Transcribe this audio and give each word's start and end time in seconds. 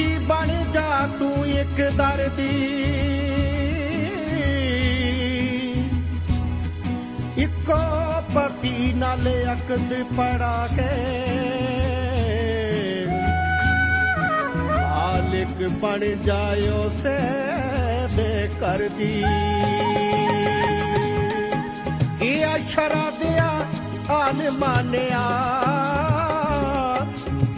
ਮੰਗਤੀ 0.00 0.18
ਬਣ 0.18 0.72
ਜਾ 0.72 1.08
ਤੂੰ 1.18 1.46
ਇੱਕ 1.46 1.90
ਦਰ 1.96 2.28
ਦੀ 2.36 2.76
ਇੱਕੋ 7.36 7.76
ਪਤੀ 8.34 8.92
ਨਾਲ 8.96 9.26
ਅਕਦ 9.52 10.02
ਪੜਾ 10.16 10.68
ਕੇ। 10.76 11.26
ਮਾਲਿਕ 14.70 15.68
ਬਣ 15.68 15.98
ਜਾਇਓ 16.24 16.88
ਸੇ 17.02 17.18
ਬੇਕਰ 18.16 18.88
ਦੀ। 18.88 19.24
ਇਹ 22.22 22.46
ਅਸ਼ਰਾ 22.56 23.10
ਦਿਆ 23.10 23.50
ਆਨ 24.10 24.50
ਮਾਨਿਆ। 24.50 25.26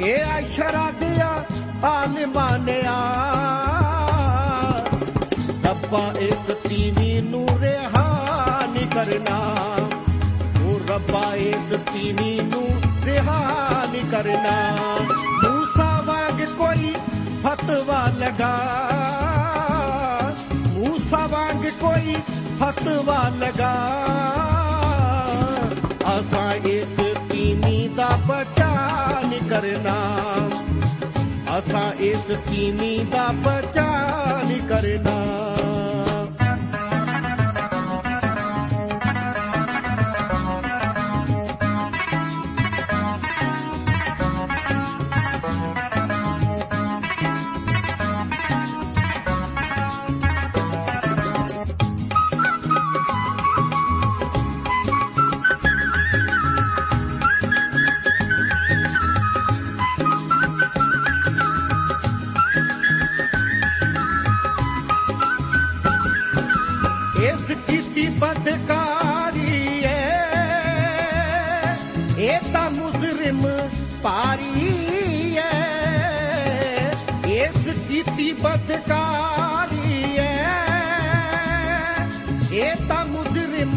ਇਹ 0.01 0.23
ਅਸ਼ਰਾ 0.39 0.91
ਦਿਆ 1.01 1.12
ਆਨ 1.85 2.27
ਮਾਨਿਆ। 2.27 2.99
ਰੱਬਾ, 5.65 6.13
ਇਸ 6.19 6.51
ਤੀਵੀ 6.69 7.21
ਨੂੰ 7.21 7.49
ਰਿਹਾ 7.59 8.27
ਨਹੀਂ 8.73 8.87
ਕਰਨਾ। 8.87 9.55
ਉਹ 10.65 10.81
ਰੱਬਾ, 10.89 11.35
ਇਸ 11.35 11.75
ਤੀਵੀ 11.93 12.41
ਨੂੰ 12.41 12.69
ਰਿਹਾ 13.05 13.57
ਨਹੀਂ 13.93 14.11
ਕਰਨਾ। 14.11 14.77
ਮੂਸਾ 15.21 16.01
ਵਾਂਗ 16.01 16.45
ਕੋਈ 16.45 16.95
ਫਤਵਾ 17.45 18.07
ਲਗਾ। 18.19 18.59
ਮੂਸਾ 20.69 21.27
ਵਾਂਗ 21.27 21.67
ਕੋਈ 21.81 22.17
ਫਤਵਾ 22.61 23.29
ਲਗਾ। 23.29 23.75
ਅਸਾਂ 26.19 26.55
ਇਸ 26.55 27.01
ਤੀਵੀ 27.31 27.89
ਦਾ 27.89 28.19
ਬਚਾ 28.27 28.91
ਨਹੀਂ 29.25 29.51
ਕਰਨਾ। 29.51 30.21
ਅਸਾਂ 31.59 31.93
ਇਸ 32.01 32.27
ਤੀਵੀ 32.51 32.99
ਦਾ 33.11 33.27
ਬਚਾ 33.43 33.91
ਨਹੀਂ 34.45 34.61
ਕੀਤੀ 78.23 78.33
ਬਦਕਾਰੀ 78.43 80.17
ਏ 80.17 80.27
ਇਹ 82.59 82.87
ਤਾਂ 82.89 83.05
ਮੁਜਰਮ 83.05 83.77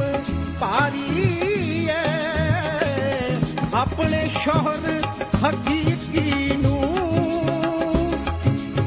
ਪਾਰੀ 0.59 1.85
ਏ 1.85 2.03
ਆਪਣੇ 3.73 4.28
ਸ਼ੋਹਰ 4.34 5.01
ਹਕੀਕੀ 5.45 6.55
ਨੂੰ 6.55 6.81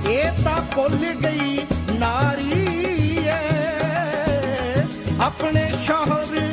ਇਹ 0.06 0.44
ਤਾਂ 0.44 0.60
ਭੁੱਲ 0.74 0.96
ਗਈ 1.22 1.66
ਨਾਰੀ 1.98 2.66
ਏ 3.24 3.40
ਆਪਣੇ 5.22 5.70
ਸ਼ੋਹਰ 5.86 6.47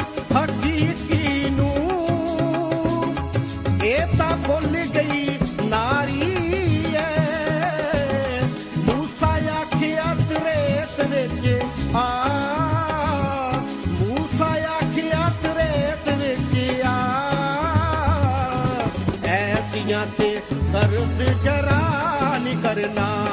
ਤਰਸ 20.75 21.43
ਜਰਾ 21.43 22.37
ਨਹੀਂ 22.43 22.57
ਕਰਨਾ। 22.63 23.27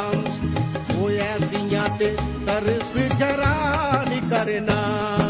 ਉਹ 0.98 1.10
ਐਸੀਆਂ 1.10 1.98
ਤੇ 1.98 2.16
ਤਰਸ 2.46 3.16
ਜਰਾ 3.16 4.04
ਨਹੀਂ 4.08 4.20
ਕਰਨਾ। 4.30 5.21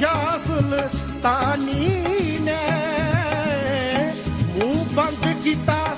ਉਸ 0.00 0.06
ਸ਼ਾਸਲ 0.06 0.88
ਤਾਨੀ 1.22 2.38
ਨੇ 2.40 2.56
ਮੂੰਹ 4.46 4.84
ਬੰਦ 4.94 5.26
ਕੀਤਾ 5.44 5.96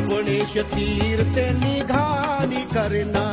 गणेश 0.00 0.56
तीर्थ 0.74 1.38
निधान 1.64 2.52
कर्णा 2.74 3.26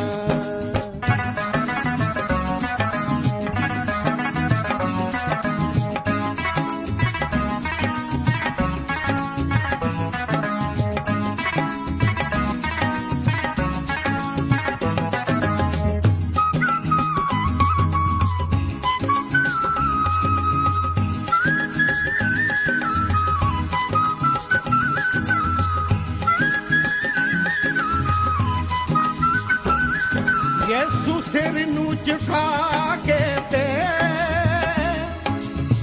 ਸਿਰ 32.06 32.18
ਨੂੰ 32.18 32.26
ਝੁਕਾ 32.26 32.96
ਕੇ 33.06 33.20
ਤੇ 33.50 33.64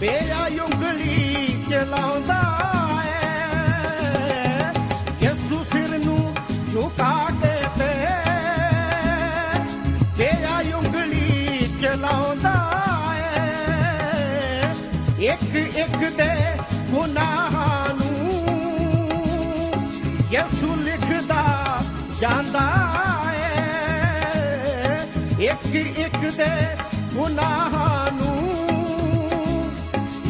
ਬੇਆ 0.00 0.42
ਉਂਗਲੀ 0.64 1.18
ਚਲਾਉਂਦਾ 1.68 2.40
ਏ। 3.04 3.06
ਯੇਸੂ 5.24 5.58
ਸਿਰ 5.64 5.92
ਨੂੰ 6.04 6.22
ਝੁਕਾ 6.72 7.12
ਕੇ 7.42 7.54
ਤੇ 7.78 7.92
ਬੇਆ 10.16 10.56
ਉਂਗਲੀ 10.76 11.30
ਚਲਾਉਂਦਾ 11.80 12.56
ਏ। 13.16 13.18
ਇੱਕ 15.32 15.54
ਇੱਕ 15.56 15.96
ਦੇ 16.16 16.32
ਗੁਨਾਹਾਂ 16.90 17.88
ਨੂੰ 17.94 18.16
ਯੇਸੂ 20.32 20.70
ਲਿਖਦਾ 20.76 21.42
ਜਾਂਦਾ 22.20 22.66
ਏ 23.08 23.10
ਇੱਕ 25.42 25.74
ਇੱਕ 25.76 26.18
ਦੇ 26.36 26.76
ਗੁਨਾਹਾਂ 27.14 28.12
ਨੂੰ 28.12 28.60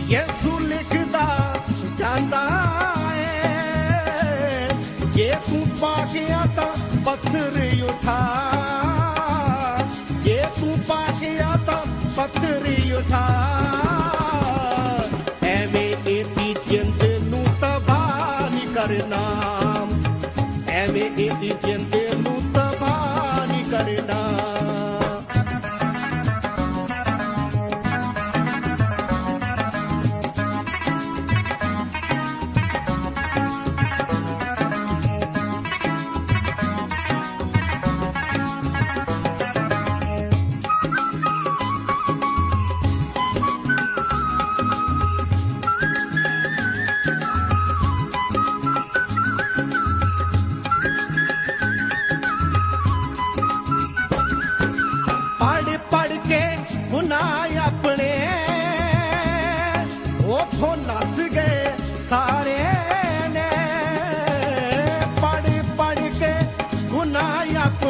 ਯੇਸੂ 0.09 0.59
ਲਿਖਦਾ 0.59 1.55
ਜਾਂਦਾ 1.99 2.43
ਏ। 3.17 4.69
ਜੇ 5.15 5.33
ਤੂੰ 5.51 5.67
ਪਾ 5.81 6.07
ਗਿਆ 6.13 6.45
ਤਾਂ 6.57 7.01
ਪੱਥਰ 7.05 7.71
ਉਠਾ। 7.85 8.21
ਜੇ 10.13 10.43
ਤੂੰ 10.61 10.79
ਪਾ 10.89 11.07
ਗਿਆ 11.21 11.57
ਤਾਂ 11.67 12.11
ਪੱਥਰ 12.17 12.75
ਉਠਾ। 12.99 13.62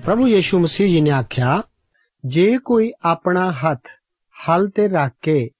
ਪ੍ਰਭੂ 0.06 0.28
ਯੀਸ਼ੂ 0.28 0.58
ਮਸੀਹ 0.58 0.88
ਜੀ 0.88 1.00
ਨੇ 1.00 1.10
ਆਖਿਆ, 1.10 1.62
ਜੇ 2.24 2.58
ਕੋਈ 2.64 2.92
ਆਪਣਾ 3.04 3.52
ਹੱਥ 3.52 3.80
ਹਲ 4.48 4.68
ਤੇ 4.68 4.88
ਰੱਖ 4.88 5.12
ਕੇ 5.22 5.50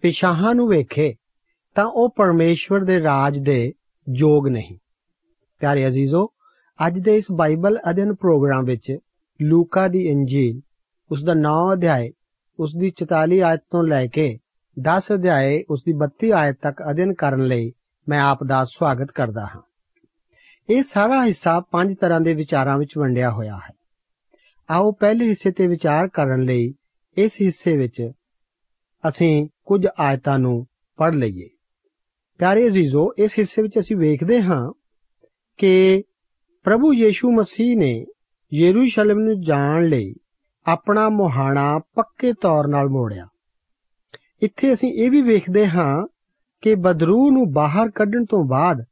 ਪਿਛਾਹਾਂ 0.00 0.54
ਨੂੰ 0.54 0.68
ਵੇਖੇ, 0.68 1.14
ਤਾਂ 1.74 1.84
ਉਹ 1.84 2.14
ਪਰਮੇਸ਼ਵਰ 2.16 2.84
ਦੇ 2.84 3.02
ਰਾਜ 3.02 3.38
ਦੇ 3.38 3.72
ਯੋਗ 4.16 4.48
ਨਹੀਂ। 4.48 4.78
ਪਿਆਰੇ 5.58 5.86
ਅਜ਼ੀਜ਼ੋ, 5.86 6.32
ਅੱਜ 6.86 6.98
ਦੇ 6.98 7.16
ਇਸ 7.16 7.24
ਬਾਈਬਲ 7.36 7.78
ਅਧਿయਨ 7.90 8.14
ਪ੍ਰੋਗਰਾਮ 8.14 8.64
ਵਿੱਚ 8.64 8.98
ਲੂਕਾ 9.42 9.88
ਦੀ 9.88 10.08
ਇੰਜੀਲ, 10.08 10.60
ਉਸ 11.10 11.24
ਦਾ 11.24 11.34
9 11.34 11.72
ਅਧਿਆਇ 11.72 12.10
ਉਸ 12.60 12.76
ਦੀ 12.76 12.90
44 12.90 13.40
ਆਇਤ 13.40 13.60
ਤੋਂ 13.70 13.84
ਲੈ 13.84 14.06
ਕੇ 14.06 14.38
10 14.78 15.00
ਅਧਿਆਇ 15.14 15.62
ਉਸ 15.70 15.82
ਦੀ 15.86 15.92
32 15.92 16.32
ਆਇਤ 16.32 16.56
ਤੱਕ 16.62 16.82
ਅਧਿయਨ 16.90 17.14
ਕਰਨ 17.14 17.40
ਲਈ 17.40 17.72
ਮੈਂ 18.10 18.20
ਆਪ 18.20 18.44
ਦਾ 18.44 18.64
ਸਵਾਗਤ 18.64 19.10
ਕਰਦਾ 19.10 19.46
ਹਾਂ। 19.46 19.62
ਇਹ 20.70 20.82
ਸਾਰਾ 20.82 21.26
ਹਿੱਸਾ 21.26 21.60
ਪੰਜ 21.60 21.96
ਤਰ੍ਹਾਂ 22.00 22.20
ਦੇ 22.20 22.34
ਵਿਚਾਰਾਂ 22.34 22.78
ਵਿੱਚ 22.78 22.98
ਵੰਡਿਆ 22.98 23.30
ਹੋਇਆ 23.30 23.56
ਹੈ। 23.56 23.74
ਆਓ 24.70 24.92
ਪਹਿਲੇ 24.92 25.28
ਹਿੱਸੇ 25.28 25.50
ਤੇ 25.50 25.66
ਵਿਚਾਰ 25.66 26.08
ਕਰਨ 26.08 26.42
ਲਈ 26.42 26.74
ਇਸ 27.18 27.32
ਹਿੱਸੇ 27.42 27.76
ਵਿੱਚ 27.76 28.10
ਅਸੀਂ 29.08 29.48
ਕੁਝ 29.64 29.86
ਆਇਤਾਂ 30.00 30.38
ਨੂੰ 30.38 30.66
ਪੜ੍ਹ 30.96 31.16
ਲਈਏ। 31.16 31.48
ਪਿਆਰੇ 32.38 32.66
ਅਜ਼ੀਜ਼ੋ, 32.66 33.12
ਇਸ 33.18 33.32
ਹਿੱਸੇ 33.38 33.62
ਵਿੱਚ 33.62 33.78
ਅਸੀਂ 33.78 33.96
ਵੇਖਦੇ 33.96 34.42
ਹਾਂ 34.42 34.72
ਕਿ 35.58 36.02
ਪ੍ਰਭੂ 36.64 36.94
ਯੀਸ਼ੂ 36.94 37.32
ਮਸੀਹ 37.32 37.76
ਨੇ 37.76 38.06
ਯਰੂਸ਼ਲਮ 38.54 39.18
ਨੂੰ 39.18 39.40
ਜਾਣ 39.40 39.84
ਲਈ 39.84 40.14
ਆਪਣਾ 40.66 41.08
ਮੁਹਾਣਾ 41.08 41.78
ਪੱਕੇ 41.78 42.32
ਤੌਰ 42.32 42.66
ਨਾਲ 42.66 42.88
ਮੋੜਿਆ। 42.88 43.26
ਇੱਥੇ 44.42 44.72
ਅਸੀਂ 44.72 44.92
ਇਹ 44.92 45.10
ਵੀ 45.10 45.22
ਵੇਖਦੇ 45.22 45.68
ਹਾਂ 45.68 46.06
ਕਿ 46.60 46.74
ਬਦਰੂ 46.74 47.30
ਨੂੰ 47.30 47.52
ਬਾਹਰ 47.52 47.90
ਕੱਢਣ 47.90 48.24
ਤੋਂ 48.24 48.44
ਬਾਅਦ, 48.44 48.84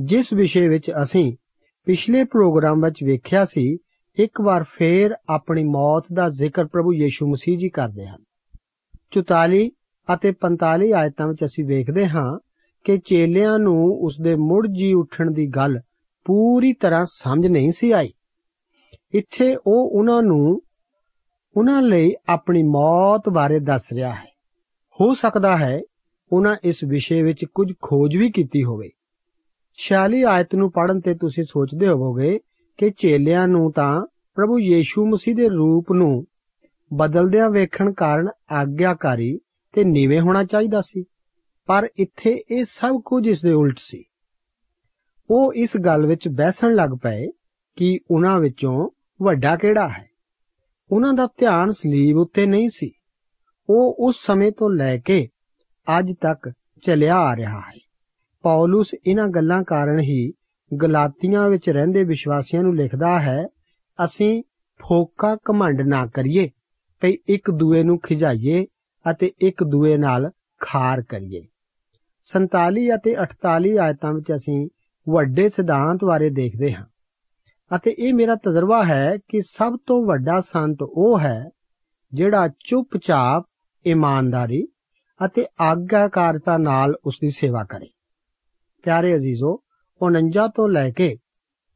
ਜਿਸ 0.00 0.32
ਵਿਸ਼ੇ 0.32 0.68
ਵਿੱਚ 0.68 0.90
ਅਸੀਂ 0.90 1.36
ਪਿਛਲੇ 1.84 2.24
ਪ੍ਰੋਗਰਾਮ 2.24 2.84
ਵਿੱਚ 2.84 3.04
ਵੇਖਿਆ 3.04 3.44
ਸੀ, 3.44 3.78
ਇੱਕ 4.18 4.40
ਵਾਰ 4.40 4.64
ਫੇਰ 4.78 5.10
ਆਪਣੀ 5.28 5.64
ਮੌਤ 5.64 6.04
ਦਾ 6.12 6.28
ਜ਼ਿਕਰ 6.28 6.66
ਪ੍ਰਭੂ 6.66 6.94
ਯੀਸ਼ੂ 6.94 7.26
ਮਸੀਹ 7.26 7.58
ਜੀ 7.58 7.68
ਕਰਦੇ 7.68 8.06
ਹਨ। 8.06 8.24
44 9.10 9.70
ਅਤੇ 10.14 10.32
45 10.32 10.92
ਆਇਤਾਂ 10.92 11.28
ਵਿੱਚ 11.28 11.44
ਅਸੀਂ 11.44 11.64
ਵੇਖਦੇ 11.64 12.08
ਹਾਂ 12.08 12.38
ਕਿ 12.84 12.98
ਚੇਲਿਆਂ 12.98 13.58
ਨੂੰ 13.58 13.98
ਉਸ 14.00 14.16
ਦੇ 14.20 14.34
ਮੁੜ 14.34 14.66
ਜੀ 14.66 14.92
ਉੱਠਣ 14.92 15.30
ਦੀ 15.30 15.46
ਗੱਲ 15.46 15.80
ਪੂਰੀ 16.24 16.72
ਤਰ੍ਹਾਂ 16.72 17.04
ਸਮਝ 17.04 17.46
ਨਹੀਂ 17.46 17.70
ਸੀ 17.70 17.92
ਆਈ। 17.92 18.12
ਇੱਥੇ 19.14 19.56
ਉਹ 19.66 19.90
ਉਹਨਾਂ 19.90 20.22
ਨੂੰ, 20.22 20.60
ਉਹਨਾਂ 21.56 21.82
ਲਈ 21.82 22.14
ਆਪਣੀ 22.28 22.62
ਮੌਤ 22.62 23.28
ਬਾਰੇ 23.28 23.60
ਦੱਸ 23.60 23.82
ਰਿਹਾ 23.92 24.14
ਹੈ। 24.14 24.36
ਹੋ 25.00 25.12
ਸਕਦਾ 25.12 25.58
ਹੈ 25.58 25.80
ਉਹਨਾਂ 26.32 26.56
ਇਸ 26.64 26.84
ਵਿਸ਼ੇ 26.84 27.22
ਵਿੱਚ 27.22 27.44
ਕੁਝ 27.44 27.72
ਖੋਜ 27.82 28.16
ਵੀ 28.16 28.30
ਕੀਤੀ 28.30 28.64
ਹੋਵੇ। 28.64 28.90
46 29.78 30.22
ਆਇਤ 30.22 30.54
ਨੂੰ 30.54 30.70
ਪੜ੍ਹਨ 30.70 31.00
ਤੇ 31.00 31.14
ਤੁਸੀਂ 31.14 31.44
ਸੋਚਦੇ 31.44 31.88
ਹੋਵੋਗੇ 31.88 32.38
ਕਿ 32.78 32.90
ਚੇਲਿਆਂ 32.90 33.48
ਨੂੰ 33.48 33.72
ਤਾਂ 33.72 34.06
ਪ੍ਰਭੂ 34.34 34.58
ਯੀਸ਼ੂ 34.58 35.06
ਮਸੀਹ 35.06 35.34
ਦੇ 35.34 35.48
ਰੂਪ 35.48 35.92
ਨੂੰ 35.92 36.24
ਬਦਲਦਿਆਂ 36.94 37.50
ਵੇਖਣ 37.50 37.92
ਕਾਰਨ 37.92 38.28
ਆਗਿਆਕਾਰੀ 38.52 39.38
ਤੇ 39.72 39.84
ਨੀਵੇਂ 39.84 40.20
ਹੋਣਾ 40.20 40.44
ਚਾਹੀਦਾ 40.44 40.80
ਸੀ, 40.80 41.04
ਪਰ 41.66 41.88
ਇੱਥੇ 41.96 42.42
ਇਹ 42.50 42.64
ਸਭ 42.64 43.00
ਕੁਝ 43.04 43.26
ਇਸ 43.26 43.42
ਦੇ 43.42 43.52
ਉਲਟ 43.52 43.78
ਸੀ। 43.78 44.04
ਉਹ 45.30 45.54
ਇਸ 45.54 45.76
ਗੱਲ 45.76 46.06
ਵਿੱਚ 46.06 46.28
ਬਹਿਸਣ 46.28 46.74
ਲੱਗ 46.74 46.90
ਪਏ 47.02 47.28
ਕਿ 47.76 47.98
ਉਹਨਾਂ 48.10 48.40
ਵਿੱਚੋਂ 48.40 48.90
ਵੱਡਾ 49.22 49.56
ਕਿਹੜਾ 49.56 49.88
ਹੈ। 49.88 50.08
ਉਹਨਾਂ 50.92 51.14
ਦਾ 51.14 51.26
ਧਿਆਨ 51.26 51.70
ਸਲੀਬ 51.70 52.16
ਉੱਤੇ 52.16 52.46
ਨਹੀਂ 52.46 52.68
ਸੀ। 52.68 52.92
ਉਹ 53.70 53.96
ਉਸ 53.98 54.16
ਸਮੇਂ 54.26 54.52
ਤੋਂ 54.52 54.70
ਲੈ 54.70 54.98
ਕੇ 54.98 55.28
ਅੱਜ 55.98 56.12
ਤੱਕ 56.20 56.52
ਚੱਲਿਆ 56.86 57.16
ਆ 57.16 57.36
ਰਿਹਾ 57.36 57.60
ਹੈ। 57.60 57.78
ਪੌਲਸ 58.42 58.90
ਇਹਨਾਂ 59.06 59.28
ਗੱਲਾਂ 59.28 59.62
ਕਾਰਨ 59.62 60.00
ਹੀ 60.00 60.32
ਗਲਾਤੀਆਂ 60.82 61.48
ਵਿੱਚ 61.48 61.70
ਰਹਿੰਦੇ 61.70 62.04
ਵਿਸ਼ਵਾਸੀਆਂ 62.04 62.62
ਨੂੰ 62.62 62.76
ਲਿਖਦਾ 62.76 63.20
ਹੈ, 63.20 63.46
ਅਸੀਂ 64.04 64.42
ਫੋਕਾ 64.82 65.36
ਘਮੰਡ 65.50 65.82
ਨਾ 65.82 66.06
ਕਰੀਏ, 66.06 66.50
ਭਈ 67.00 67.16
ਇੱਕ 67.28 67.50
ਦੂਏ 67.50 67.82
ਨੂੰ 67.82 68.00
ਖਿਜਾਈਏ 68.00 68.66
ਅਤੇ 69.10 69.32
ਇੱਕ 69.40 69.64
ਦੂਏ 69.64 69.96
ਨਾਲ 69.96 70.30
ਖਾਰ 70.58 71.02
ਕਰੀਏ। 71.02 71.42
47 72.24 72.90
ਅਤੇ 72.94 73.16
48 73.22 73.76
ਆਇਤਾਂ 73.78 74.12
ਵਿੱਚ 74.12 74.32
ਅਸੀਂ 74.32 74.68
ਵੱਡੇ 75.08 75.48
ਸਿਧਾਂਤ 75.48 76.04
ਬਾਰੇ 76.04 76.30
ਦੇਖਦੇ 76.30 76.74
ਹਾਂ। 76.74 76.86
ਅਤੇ 77.76 77.94
ਇਹ 77.98 78.14
ਮੇਰਾ 78.14 78.34
ਤਜਰਬਾ 78.34 78.84
ਹੈ 78.84 79.16
ਕਿ 79.28 79.40
ਸਭ 79.42 79.76
ਤੋਂ 79.86 80.06
ਵੱਡਾ 80.06 80.40
ਸੰਤ 80.40 80.78
ਉਹ 80.82 81.20
ਹੈ 81.20 81.44
ਜਿਹੜਾ 82.12 82.48
ਚੁੱਪਚਾਪ 82.48 83.44
ਇਮਾਨਦਾਰੀ 83.86 84.68
ਅਤੇ 85.24 85.46
ਆਗਿਆਕਾਰਤਾ 85.60 86.56
ਨਾਲ 86.56 86.94
ਉਸ 87.06 87.18
ਦੀ 87.20 87.30
ਸੇਵਾ 87.30 87.64
ਕਰੇ। 87.64 87.86
ਪਿਆਰੇ 88.82 89.14
ਅਜ਼ੀਜ਼ੋ 89.14 89.60
49 90.02 90.48
ਤੋਂ 90.48 90.68
ਲੈ 90.68 90.90
ਕੇ 90.90 91.16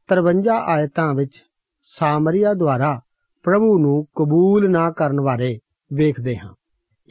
53 0.07 0.61
ਆਇਤਾਂ 0.65 1.13
ਵਿੱਚ 1.13 1.43
ਸਾਮਰੀਆ 1.83 2.53
ਦੁਆਰਾ 2.53 3.01
ਪ੍ਰਭੂ 3.43 3.79
ਨੂੰ 3.79 4.05
ਕਬੂਲ 4.05 4.71
ਨਾ 4.71 4.91
ਕਰਨ 4.91 5.21
ਬਾਰੇ 5.21 5.59
ਵੇਖਦੇ 5.93 6.37
ਹਾਂ। 6.37 6.53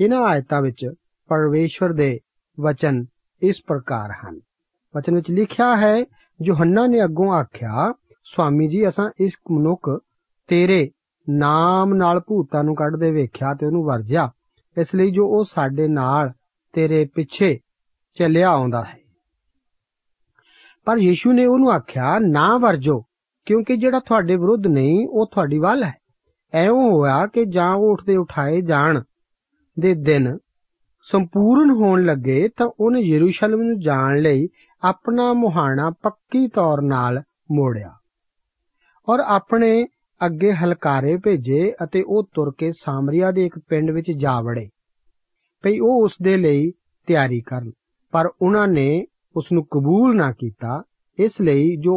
ਇਹਨਾਂ 0.01 0.23
ਆਇਤਾਂ 0.23 0.63
ਵਿੱਚ 0.63 0.93
ਪਰਮੇਸ਼ਵਰ 1.29 1.93
ਦੇ 1.93 2.21
ਵਚਨ 2.61 3.05
ਇਸ 3.43 3.63
ਪ੍ਰਕਾਰ 3.67 4.11
ਹਨ। 4.11 4.41
ਵਚਨ 4.97 5.15
ਵਿੱਚ 5.15 5.31
ਲਿਖਿਆ 5.31 5.77
ਹੈ, 5.77 6.05
ਯੋਹੰਨਾ 6.43 6.87
ਨੇ 6.87 7.05
ਅੱਗੋਂ 7.05 7.33
ਆਖਿਆ, 7.33 7.95
ਸੁਆਮੀ 8.25 8.69
ਜੀ, 8.69 8.89
ਅਸਾਂ 8.89 9.11
ਇਸ 9.21 9.33
ਮਨੁੱਖ 9.51 9.99
ਤੇਰੇ 10.49 10.91
ਨਾਮ 11.31 11.95
ਨਾਲ 11.95 12.21
ਭੂਤਾਂ 12.21 12.65
ਨੂੰ 12.65 12.75
ਕੱਢਦੇ 12.75 13.11
ਵੇਖਿਆ 13.11 13.55
ਤੇ 13.55 13.67
ਉਹਨੂੰ 13.67 13.85
ਵਰਜਿਆ। 13.85 14.31
ਇਸ 14.79 14.95
ਲਈ 14.95 15.11
ਜੋ 15.11 15.27
ਉਹ 15.27 15.45
ਸਾਡੇ 15.45 15.89
ਨਾਲ, 15.89 16.33
ਤੇਰੇ 16.73 17.09
ਪਿੱਛੇ 17.15 17.59
ਚੱਲਿਆ 18.15 18.49
ਆਉਂਦਾ 18.49 18.85
ਹੈ। 18.85 18.99
ਪਰ 20.85 20.97
ਯੀਸ਼ੂ 20.99 21.33
ਨੇ 21.33 21.47
ਉਹਨੂੰ 21.47 21.73
ਆਖਿਆ, 21.73 22.19
ਨਾ 22.19 22.59
ਵਰਜੋ, 22.59 23.05
ਕਿਉਂਕਿ 23.47 23.77
ਜਿਹੜਾ 23.77 24.01
ਤੁਹਾਡੇ 24.01 24.37
ਵਿਰੁੱਧ 24.37 24.67
ਨਹੀਂ, 24.67 25.09
ਉਹ 25.09 25.27
ਤੁਹਾਡੀ 25.27 25.59
ਵੱਲ 25.59 25.85
ਹੈ। 25.85 25.95
ਐਉਂ 26.55 26.93
ਹੋਇਆ 26.93 27.27
ਕਿ 27.27 27.45
ਜਾਂ 27.45 27.75
ਉਹ 27.75 27.93
ਉੱਠਦੇ 27.93 28.17
ਉਠਾਏ 28.17 28.61
ਜਾਣ 28.61 29.03
ਦੇ 29.81 29.95
ਦਿਨ 29.95 30.39
ਸੰਪੂਰਨ 31.03 31.71
ਹੋਣ 31.71 32.05
ਲੱਗੇ, 32.05 32.49
ਤਾਂ 32.49 32.71
ਉਹਨੇ 32.81 33.01
ਯਰੂਸ਼ਲਮ 33.01 33.63
ਨੂੰ 33.63 33.81
ਜਾਣ 33.81 34.19
ਲਈ 34.19 34.49
ਆਪਣਾ 34.83 35.33
ਮੁਹਾਣਾ 35.33 35.91
ਪੱਕੀ 36.03 36.49
ਤੌਰ 36.49 36.81
ਨਾਲ 36.83 37.23
ਮੋੜਿਆ। 37.53 37.97
ਔਰ 39.09 39.21
ਆਪਣੇ 39.21 39.87
ਅੱਗੇ 40.21 40.53
ਹਲਕਾਰੇ 40.53 41.17
ਭੇਜੇ 41.17 41.73
ਅਤੇ 41.85 42.03
ਉਹ 42.03 42.29
ਤੁਰ 42.35 42.53
ਕੇ 42.59 42.71
ਸਾਮਰੀਆ 42.73 43.31
ਦੇ 43.31 43.45
ਇੱਕ 43.47 43.59
ਪਿੰਡ 43.69 43.91
ਵਿੱਚ 43.91 44.11
ਜਾ 44.13 44.41
ਵੜੇ। 44.41 44.69
ਭਈ 45.65 45.79
ਉਹ 45.79 46.03
ਉਸ 46.05 46.17
ਦੇ 46.23 46.37
ਲਈ 46.37 46.71
ਤਿਆਰੀ 47.09 47.41
ਕਰਨ, 47.41 47.71
ਪਰ 48.13 48.29
ਉਹਨਾਂ 48.43 48.67
ਨੇ 48.69 49.05
ਉਸ 49.37 49.53
ਨੂੰ 49.53 49.65
ਕਬੂਲ 49.71 50.17
ਨਾ 50.17 50.31
ਕੀਤਾ, 50.33 50.83
ਇਸ 51.19 51.41
ਲਈ 51.41 51.77
ਜੋ 51.77 51.95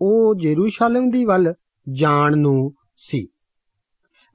ਉਹ 0.00 0.34
ਯਰੂਸ਼ਲਮ 0.42 1.10
ਦੀ 1.10 1.24
ਵੱਲ 1.24 1.52
ਜਾਣ 1.86 2.36
ਨੂੰ 2.36 2.72
ਸੀ। 3.00 3.26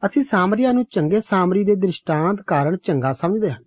ਅਸੀਂ 0.04 0.22
ਸਾਮਰੀਆ 0.24 0.72
ਨੂੰ 0.72 0.86
ਚੰਗੇ 0.92 1.20
ਸਾਮਰੀ 1.20 1.64
ਦੇ 1.64 1.76
ਦ੍ਰਿਸ਼ਟਾਂਤ 1.76 2.42
ਕਾਰਨ 2.48 2.78
ਚੰਗਾ 2.78 3.12
ਸਮਝਦੇ 3.14 3.52
ਹਾਂ, 3.52 3.62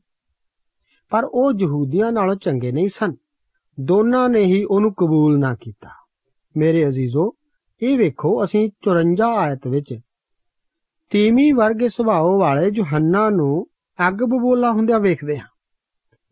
ਪਰ 1.12 1.24
ਉਹ 1.24 1.52
ਯਹੂਦੀਆਂ 1.60 2.12
ਨਾਲੋਂ 2.12 2.34
ਚੰਗੇ 2.34 2.72
ਨਹੀਂ 2.72 2.88
ਸਨ। 2.88 3.14
ਦੋਨਾਂ 3.78 4.28
ਨੇ 4.28 4.44
ਹੀ 4.44 4.62
ਉਹਨੂੰ 4.64 4.92
ਕਬੂਲ 4.94 5.38
ਨਾ 5.38 5.54
ਕੀਤਾ। 5.54 5.88
ਮੇਰੇ 6.56 6.86
ਅਜ਼ੀਜ਼ੋ 6.88 7.30
ਇਹ 7.82 7.98
ਵੇਖੋ, 7.98 8.44
ਅਸੀਂ 8.44 8.70
54 8.84 9.36
ਆਇਤ 9.36 9.66
ਵਿੱਚ 9.66 9.98
ਤੀਵੀਂ 11.10 11.54
ਵਰਗੇ 11.54 11.88
ਸੁਭਾਅ 11.88 12.22
ਵਾਲੇ 12.22 12.70
ਯੋਹੰਨਾ 12.74 13.30
ਨੂੰ 13.30 13.66
ਅੱਗ 14.08 14.14
ਬਬੋਲਾ 14.14 14.72
ਹੁੰਦਿਆਂ 14.72 15.00
ਵੇਖਦੇ 15.00 15.38
ਹਾਂ। 15.38 15.46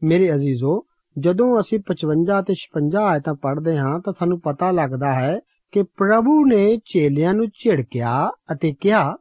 ਮੇਰੇ 0.03 0.35
ਅਜ਼ੀਜ਼ੋ, 0.35 0.85
ਜਦੋਂ 1.19 1.61
ਅਸੀਂ 1.61 1.79
55 1.79 2.43
ਤੇ 2.43 2.55
56 2.55 3.03
ਆਇਤਾਂ 3.03 3.35
ਪੜ੍ਹਦੇ 3.35 3.79
ਹਾਂ, 3.79 4.01
ਤਾਂ 4.01 4.13
ਸਾਨੂੰ 4.13 4.41
ਪਤਾ 4.41 4.71
ਲੱਗਦਾ 4.71 5.15
ਹੈ 5.21 5.41
ਕਿ 5.73 5.83
ਪ੍ਰਭੂ 5.83 6.47
ਨੇ 6.47 6.77
ਚੇਲਿਆਂ 6.77 7.35
ਨੂੰ 7.35 7.47
ਝਿੜਕਿਆ 7.47 8.31
ਅਤੇ 8.53 8.75
ਕਿਹਾ, 8.81 9.17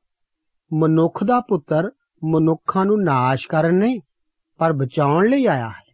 ਮਨੁੱਖ 0.73 1.23
ਦਾ 1.23 1.39
ਪੁੱਤਰ 1.39 1.91
ਮਨੁੱਖਾਂ 2.23 2.85
ਨੂੰ 2.85 3.03
ਨਾਸ਼ 3.03 3.47
ਕਰਨ 3.47 3.75
ਨਹੀਂ, 3.75 4.01
ਪਰ 4.57 4.73
ਬਚਾਉਣ 4.73 5.27
ਲਈ 5.27 5.45
ਆਇਆ 5.45 5.69
ਹੈ। 5.69 5.89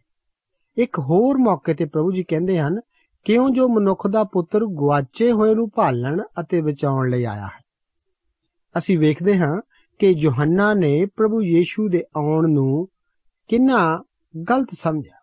ਇੱਕ 0.76 0.98
ਹੋਰ 0.98 1.36
ਮੌਕੇ 1.38 1.74
ਤੇ 1.74 1.84
ਪ੍ਰਭੂ 1.84 2.12
ਜੀ 2.12 2.22
ਕਹਿੰਦੇ 2.22 2.60
ਹਨ 2.60 2.80
ਕਿਉਂ 3.26 3.50
ਜੋ 3.50 3.68
ਮਨੁੱਖ 3.68 4.06
ਦਾ 4.06 4.24
ਪੁੱਤਰ 4.24 4.66
ਗਵਾਚੇ 4.66 5.32
ਹੋਏ 5.32 5.54
ਨੂੰ 5.54 5.70
ਭਾਲਣ 5.74 6.22
ਅਤੇ 6.40 6.60
ਬਚਾਉਣ 6.60 7.10
ਲਈ 7.10 7.24
ਆਇਆ 7.24 7.46
ਹੈ? 7.46 7.64
ਅਸੀਂ 8.78 8.98
ਵੇਖਦੇ 8.98 9.38
ਹਾਂ 9.38 9.60
ਕਿ 9.98 10.06
ਯੋਹੰਨਾ 10.06 10.74
ਨੇ 10.74 11.06
ਪ੍ਰਭੂ 11.06 11.42
ਯੀਸ਼ੂ 11.42 11.88
ਦੇ 11.88 12.04
ਆਉਣ 12.16 12.50
ਨੂੰ 12.50 12.88
ਕਿੰਨਾ 13.48 14.04
ਗਲਤ 14.50 14.68
ਸਮਝਿਆ। 14.72 15.20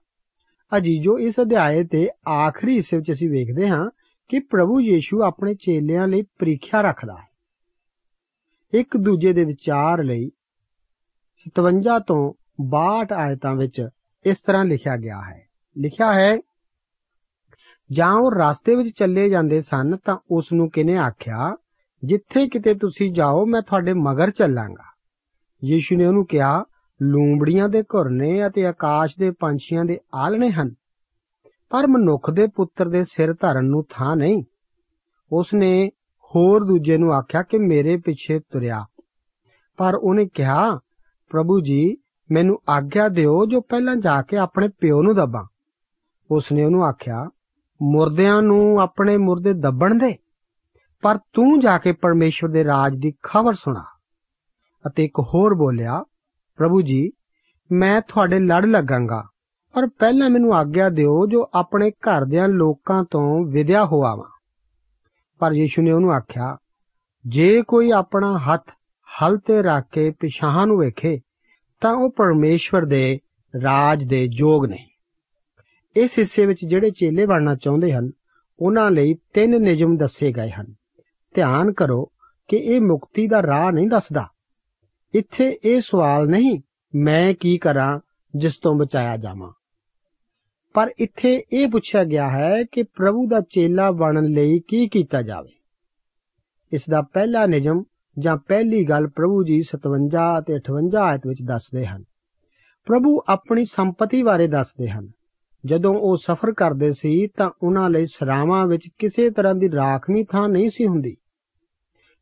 ਅਜੀਜੋ 0.77 1.19
ਇਸ 1.19 1.35
ਅਧਿਆਏ 1.41 1.83
ਤੇ 1.83 2.09
ਆਖਰੀ 2.29 2.75
ਹਿੱਸੇ 2.75 2.97
ਵਿੱਚ 2.97 3.11
ਅਸੀਂ 3.11 3.29
ਵੇਖਦੇ 3.29 3.69
ਹਾਂ 3.69 3.89
ਕਿ 4.29 4.39
ਪ੍ਰਭੂ 4.39 4.81
ਯੀਸ਼ੂ 4.81 5.23
ਆਪਣੇ 5.23 5.53
ਚੇਲਿਆਂ 5.53 6.07
ਲਈ 6.07 6.21
ਪ੍ਰੀਖਿਆ 6.21 6.81
ਰੱਖਦਾ 6.81 7.13
ਹੈ। 7.13 7.27
ਇੱਕ 8.73 8.97
ਦੂਜੇ 8.97 9.33
ਦੇ 9.33 9.43
ਵਿਚਾਰ 9.43 10.03
ਲਈ 10.03 10.31
57 11.45 11.99
ਤੋਂ 11.99 12.33
62 12.63 13.15
ਆਇਤਾਂ 13.15 13.55
ਵਿੱਚ 13.55 13.87
ਇਸ 14.25 14.37
ਤਰ੍ਹਾਂ 14.37 14.65
ਲਿਖਿਆ 14.65 14.97
ਗਿਆ 14.97 15.21
ਹੈ। 15.21 15.47
ਲਿਖਿਆ 15.77 16.13
ਹੈ 16.13 16.37
ਜਾਂ 17.93 18.11
ਉਹ 18.13 18.31
ਰਸਤੇ 18.31 18.75
ਵਿੱਚ 18.75 18.89
ਚੱਲੇ 18.97 19.29
ਜਾਂਦੇ 19.29 19.61
ਸਨ 19.61 19.95
ਤਾਂ 20.05 20.17
ਉਸ 20.31 20.51
ਨੂੰ 20.53 20.69
ਕਿਨੇ 20.69 20.97
ਆਖਿਆ, 20.97 21.55
ਜਿੱਥੇ 22.03 22.47
ਕਿਤੇ 22.47 22.73
ਤੁਸੀਂ 22.73 23.11
ਜਾਓ, 23.13 23.45
ਮੈਂ 23.45 23.61
ਤੁਹਾਡੇ 23.61 23.93
ਮਗਰ 23.93 24.31
ਚੱਲਾਂਗਾ। 24.31 24.91
ਯੀਸ਼ੂ 25.63 25.97
ਨੇ 25.97 26.05
ਉਹਨੂੰ 26.05 26.25
ਕਿਹਾ, 26.25 26.63
ਲੂੰਬੜੀਆਂ 27.01 27.69
ਦੇ 27.69 27.81
ਘੁਰਨੇ 27.83 28.47
ਅਤੇ 28.47 28.65
ਆਕਾਸ਼ 28.65 29.15
ਦੇ 29.19 29.31
ਪੰਛੀਆਂ 29.31 29.85
ਦੇ 29.85 29.99
ਆਲਣੇ 30.13 30.51
ਹਨ, 30.51 30.73
ਪਰ 31.69 31.87
ਮਨੁੱਖ 31.87 32.29
ਦੇ 32.31 32.47
ਪੁੱਤਰ 32.47 32.89
ਦੇ 32.89 33.03
ਸਿਰ 33.03 33.33
ਧਰਨ 33.33 33.65
ਨੂੰ 33.65 33.83
ਥਾਂ 33.89 34.15
ਨਹੀਂ। 34.15 34.43
ਉਸ 35.31 35.53
ਨੇ 35.53 35.89
ਹੋਰ 36.31 36.63
ਦੂਜੇ 36.63 36.97
ਨੂੰ 36.97 37.13
ਆਖਿਆ 37.13 37.41
ਕਿ 37.41 37.57
ਮੇਰੇ 37.57 37.97
ਪਿੱਛੇ 37.97 38.39
ਤੁਰਿਆ। 38.39 38.85
ਪਰ 39.77 39.95
ਉਹਨੇ 39.95 40.25
ਕਿਹਾ, 40.25 40.79
ਪ੍ਰਭੂ 41.29 41.59
ਜੀ, 41.61 41.95
ਮੈਨੂੰ 42.31 42.57
ਆਗਿਆ 42.69 43.07
ਦਿਓ 43.07 43.45
ਜੋ 43.45 43.61
ਪਹਿਲਾਂ 43.61 43.95
ਜਾ 43.95 44.21
ਕੇ 44.21 44.37
ਆਪਣੇ 44.37 44.67
ਪਿਓ 44.67 45.01
ਨੂੰ 45.01 45.15
ਦੱਬਾਂ। 45.15 45.43
ਉਸ 46.31 46.51
ਨੇ 46.51 46.63
ਉਹਨੂੰ 46.63 46.83
ਆਖਿਆ 46.85 47.29
ਮੁਰਦਿਆਂ 47.81 48.41
ਨੂੰ 48.41 48.79
ਆਪਣੇ 48.81 49.17
ਮੁਰਦੇ 49.17 49.53
ਦੱਬਣ 49.53 49.97
ਦੇ। 49.97 50.15
ਪਰ 51.03 51.17
ਤੂੰ 51.33 51.59
ਜਾ 51.59 51.77
ਕੇ 51.77 51.91
ਪਰਮੇਸ਼ਵਰ 51.91 52.49
ਦੇ 52.49 52.63
ਰਾਜ 52.63 52.95
ਦੀ 52.95 53.13
ਖਬਰ 53.23 53.53
ਸੁਣਾ 53.53 53.83
ਅਤੇ 54.87 55.05
ਇੱਕ 55.05 55.19
ਹੋਰ 55.19 55.53
ਬੋਲਿਆ, 55.53 56.03
ਪ੍ਰਭੂ 56.57 56.81
ਜੀ, 56.81 57.11
ਮੈਂ 57.71 58.01
ਤੁਹਾਡੇ 58.01 58.39
ਲੜ 58.39 58.65
ਲੱਗਾਂਗਾ, 58.65 59.23
ਪਰ 59.73 59.87
ਪਹਿਲਾਂ 59.87 60.29
ਮੈਨੂੰ 60.29 60.53
ਆਗਿਆ 60.55 60.89
ਦਿਓ 60.89 61.25
ਜੋ 61.27 61.49
ਆਪਣੇ 61.53 61.91
ਘਰ 61.91 62.25
ਦੇ 62.25 62.47
ਲੋਕਾਂ 62.47 63.03
ਤੋਂ 63.11 63.45
ਵਿਦਿਆ 63.45 63.85
ਹੋਵਾਵਾਂ 63.85 64.29
ਪਰ 65.39 65.51
ਯੀਸ਼ੂ 65.51 65.83
ਨੇ 65.83 65.91
ਉਹਨੂੰ 65.91 66.13
ਆਖਿਆ, 66.13 66.57
ਜੇ 67.27 67.61
ਕੋਈ 67.67 67.91
ਆਪਣਾ 67.91 68.37
ਹੱਥ 68.37 68.71
ਹਲ 69.07 69.37
ਤੇ 69.37 69.61
ਰੱਖ 69.61 69.85
ਕੇ 69.91 70.09
ਪਿਛਾਹਾਂ 70.09 70.67
ਨੂੰ 70.67 70.77
ਵੇਖੇ, 70.77 71.19
ਤਾਂ 71.81 71.91
ਉਹ 71.91 72.09
ਪਰਮੇਸ਼ਵਰ 72.11 72.85
ਦੇ 72.85 73.19
ਰਾਜ 73.63 74.03
ਦੇ 74.03 74.27
ਯੋਗ 74.33 74.65
ਨਹੀਂ 74.65 74.92
ਇਸ 75.97 76.11
ਹਿੱਸੇ 76.19 76.45
ਵਿੱਚ 76.45 76.65
ਜਿਹੜੇ 76.65 76.89
ਚੇਲੇ 76.89 77.25
ਬਣਨਾ 77.25 77.55
ਚਾਹੁੰਦੇ 77.55 77.93
ਹਨ, 77.93 78.11
ਉਹਨਾਂ 78.59 78.91
ਲਈ 78.91 79.13
ਤਿੰਨ 79.33 79.61
ਨਿਯਮ 79.61 79.97
ਦੱਸੇ 79.97 80.31
ਗਏ 80.31 80.49
ਹਨ। 80.49 80.73
ਧਿਆਨ 81.35 81.73
ਕਰੋ 81.73 82.11
ਕਿ 82.47 82.57
ਇਹ 82.57 82.81
ਮੁਕਤੀ 82.81 83.27
ਦਾ 83.27 83.41
ਰਾਹ 83.41 83.71
ਨਹੀਂ 83.71 83.87
ਦੱਸਦਾ। 83.87 84.27
ਇੱਥੇ 85.13 85.59
ਇਹ 85.63 85.81
ਸਵਾਲ 85.81 86.27
ਨਹੀਂ, 86.27 86.61
ਮੈਂ 86.95 87.33
ਕੀ 87.33 87.57
ਕਰਾਂ 87.57 87.99
ਜਿਸ 88.35 88.57
ਤੋਂ 88.57 88.75
ਬਚਾਇਆ 88.75 89.17
ਜਾਵਾਂ। 89.17 89.51
ਪਰ 90.73 90.91
ਇੱਥੇ 90.97 91.43
ਇਹ 91.53 91.67
ਪੁੱਛਿਆ 91.67 92.03
ਗਿਆ 92.03 92.29
ਹੈ 92.29 92.63
ਕਿ 92.71 92.83
ਪ੍ਰਭੂ 92.83 93.27
ਦਾ 93.27 93.41
ਚੇਲਾ 93.41 93.91
ਬਣਨ 93.91 94.25
ਲਈ 94.25 94.59
ਕੀ 94.59 94.87
ਕੀਤਾ 94.87 95.21
ਜਾਵੇ। 95.21 95.59
ਇਸ 96.73 96.81
ਦਾ 96.89 97.01
ਪਹਿਲਾ 97.01 97.45
ਨਿਯਮ 97.45 97.83
ਜਾਂ 98.19 98.37
ਪਹਿਲੀ 98.37 98.85
ਗੱਲ 98.85 99.07
ਪ੍ਰਭੂ 99.07 99.43
ਜੀ 99.43 99.61
57 99.61 100.39
ਅਤੇ 100.39 100.55
58 100.55 101.01
ਆਇਤ 101.01 101.21
ਵਿੱਚ 101.27 101.39
ਦੱਸਦੇ 101.45 101.85
ਹਨ। 101.85 102.03
ਪ੍ਰਭੂ 102.85 103.21
ਆਪਣੀ 103.29 103.65
ਸੰਪਤੀ 103.65 104.23
ਬਾਰੇ 104.23 104.47
ਦੱਸਦੇ 104.47 104.89
ਹਨ। 104.89 105.11
ਜਦੋਂ 105.65 105.93
ਉਹ 105.95 106.17
ਸਫ਼ਰ 106.17 106.51
ਕਰਦੇ 106.51 106.91
ਸੀ 106.91 107.27
ਤਾਂ 107.27 107.49
ਉਹਨਾਂ 107.63 107.89
ਲਈ 107.89 108.05
ਸਰਾਵਾਂ 108.05 108.65
ਵਿੱਚ 108.67 108.87
ਕਿਸੇ 108.97 109.29
ਤਰ੍ਹਾਂ 109.29 109.53
ਦੀ 109.55 109.69
ਰਾਖਵੀਂ 109.71 110.25
ਥਾਂ 110.31 110.47
ਨਹੀਂ 110.49 110.69
ਸੀ 110.69 110.87
ਹੁੰਦੀ। 110.87 111.15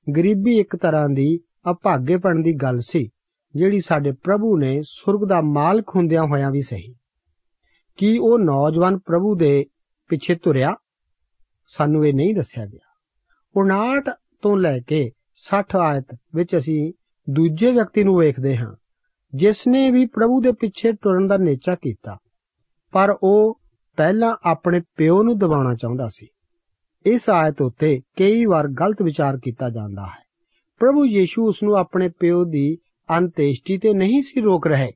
ਗਰੀਬੀ 0.07 0.59
ਇੱਕ 0.59 0.75
ਤਰ੍ਹਾਂ 0.75 1.09
ਦੀ 1.09 1.39
ਅਭਾਗੇਪਣ 1.71 2.41
ਦੀ 2.41 2.53
ਗੱਲ 2.53 2.79
ਸੀ, 2.79 3.09
ਜਿਹੜੀ 3.55 3.79
ਸਾਡੇ 3.79 4.11
ਪ੍ਰਭੂ 4.11 4.57
ਨੇ 4.57 4.81
ਸੁਰਗ 4.81 5.27
ਦਾ 5.29 5.41
ਮਾਲਕ 5.41 5.89
ਹੁੰਦਿਆਂ 5.95 6.23
ਹੋਇਆਂ 6.23 6.51
ਵੀ 6.51 6.61
ਸਹੀ। 6.61 6.93
ਕੀ 7.97 8.17
ਉਹ 8.17 8.39
ਨੌਜਵਾਨ 8.39 8.97
ਪ੍ਰਭੂ 8.99 9.35
ਦੇ 9.35 9.65
ਪਿੱਛੇ 10.09 10.35
ਤੁਰਿਆ? 10.35 10.75
ਸਾਨੂੰ 11.69 12.05
ਇਹ 12.05 12.13
ਨਹੀਂ 12.13 12.35
ਦੱਸਿਆ 12.35 12.65
ਗਿਆ। 12.65 12.89
59 13.55 14.09
ਤੋਂ 14.41 14.57
ਲੈ 14.57 14.77
ਕੇ 14.79 15.09
60 15.37 15.75
ਆਇਤ 15.79 16.17
ਵਿੱਚ 16.35 16.57
ਅਸੀਂ 16.57 16.93
ਦੂਜੇ 17.29 17.71
ਵਿਅਕਤੀ 17.71 18.03
ਨੂੰ 18.03 18.17
ਵੇਖਦੇ 18.17 18.57
ਹਾਂ, 18.57 18.75
ਜਿਸ 19.33 19.67
ਨੇ 19.67 19.89
ਵੀ 19.91 20.05
ਪ੍ਰਭੂ 20.05 20.41
ਦੇ 20.41 20.51
ਪਿੱਛੇ 20.51 20.91
ਤੁਰਨ 20.91 21.27
ਦਾ 21.27 21.37
ਨੇਚਾ 21.37 21.75
ਕੀਤਾ। 21.75 22.17
ਪਰ 22.91 23.15
ਉਹ 23.23 23.59
ਪਹਿਲਾਂ 23.97 24.35
ਆਪਣੇ 24.45 24.81
ਪਿਓ 24.95 25.23
ਨੂੰ 25.23 25.37
ਦਬਾਉਣਾ 25.37 25.75
ਚਾਹੁੰਦਾ 25.75 26.07
ਸੀ। 26.09 26.27
ਇਸ 27.05 27.29
ਆਇਤ 27.29 27.61
ਉੱਤੇ 27.61 27.99
ਕਈ 28.17 28.45
ਵਾਰ 28.45 28.67
ਗਲਤ 28.67 29.01
ਵਿਚਾਰ 29.01 29.37
ਕੀਤਾ 29.37 29.69
ਜਾਂਦਾ 29.69 30.05
ਹੈ। 30.05 30.23
ਪ੍ਰਭੂ 30.81 31.05
ਯੀਸ਼ੂ 31.05 31.47
ਉਸ 31.47 31.63
ਨੂੰ 31.63 31.75
ਆਪਣੇ 31.75 32.09
ਪਿਓ 32.19 32.43
ਦੀ 32.45 32.77
ਅੰਤੇਸ਼ਟੀ 33.09 33.77
ਤੇ 33.77 33.93
ਨਹੀਂ 33.93 34.21
ਸੀ 34.21 34.41
ਰੋਕ 34.41 34.67
ਰਹੇ। 34.67 34.91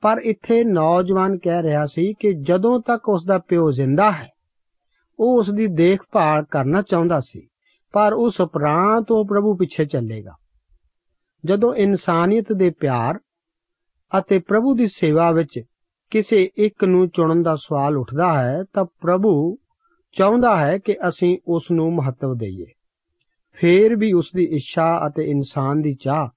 ਪਰ 0.00 0.20
ਇੱਥੇ 0.24 0.64
ਨੌਜਵਾਨ 0.64 1.38
ਕਹਿ 1.38 1.62
ਰਿਹਾ 1.62 1.86
ਸੀ 1.86 2.12
ਕਿ 2.12 2.32
ਜਦੋਂ 2.32 2.80
ਤੱਕ 2.80 3.08
ਉਸ 3.08 3.24
ਦਾ 3.24 3.38
ਪਿਓ 3.38 3.70
ਜ਼ਿੰਦਾ 3.70 4.10
ਹੈ, 4.12 4.28
ਉਹ 5.18 5.38
ਉਸ 5.38 5.50
ਦੀ 5.50 5.66
ਦੇਖਭਾਲ 5.66 6.44
ਕਰਨਾ 6.44 6.82
ਚਾਹੁੰਦਾ 6.82 7.20
ਸੀ, 7.20 7.48
ਪਰ 7.92 8.12
ਉਸ 8.12 8.40
ਉਪਰੰਤ 8.40 9.10
ਉਹ 9.10 9.24
ਪ੍ਰਭੂ 9.26 9.56
ਪਿੱਛੇ 9.56 9.84
ਚੱਲੇਗਾ। 9.84 10.34
ਜਦੋਂ 11.44 11.74
ਇਨਸਾਨੀਅਤ 11.74 12.52
ਦੇ 12.52 12.70
ਪਿਆਰ 12.70 13.18
ਅਤੇ 14.18 14.38
ਪ੍ਰਭੂ 14.38 14.74
ਦੀ 14.74 14.86
ਸੇਵਾ 14.86 15.30
ਵਿੱਚ 15.30 15.60
ਕਿਸੇ 16.10 16.50
ਇੱਕ 16.56 16.84
ਨੂੰ 16.84 17.08
ਚੁਣਨ 17.08 17.42
ਦਾ 17.42 17.56
ਸਵਾਲ 17.56 17.96
ਉੱਠਦਾ 17.96 18.44
ਹੈ 18.44 18.62
ਤਾਂ 18.72 18.84
ਪ੍ਰਭੂ 18.84 19.58
ਚਾਹੁੰਦਾ 20.12 20.56
ਹੈ 20.56 20.78
ਕਿ 20.78 20.96
ਅਸੀਂ 21.08 21.38
ਉਸ 21.48 21.70
ਨੂੰ 21.72 21.94
ਮਹੱਤਵ 21.94 22.34
ਦਈਏ। 22.34 22.66
ਫੇਰ 23.52 23.96
ਵੀ 23.96 24.12
ਉਸ 24.12 24.30
ਦੀ 24.36 24.44
ਇੱਛਾ 24.44 25.00
ਅਤੇ 25.06 25.30
ਇਨਸਾਨ 25.30 25.80
ਦੀ 25.80 25.94
ਚਾਹ 25.94 26.28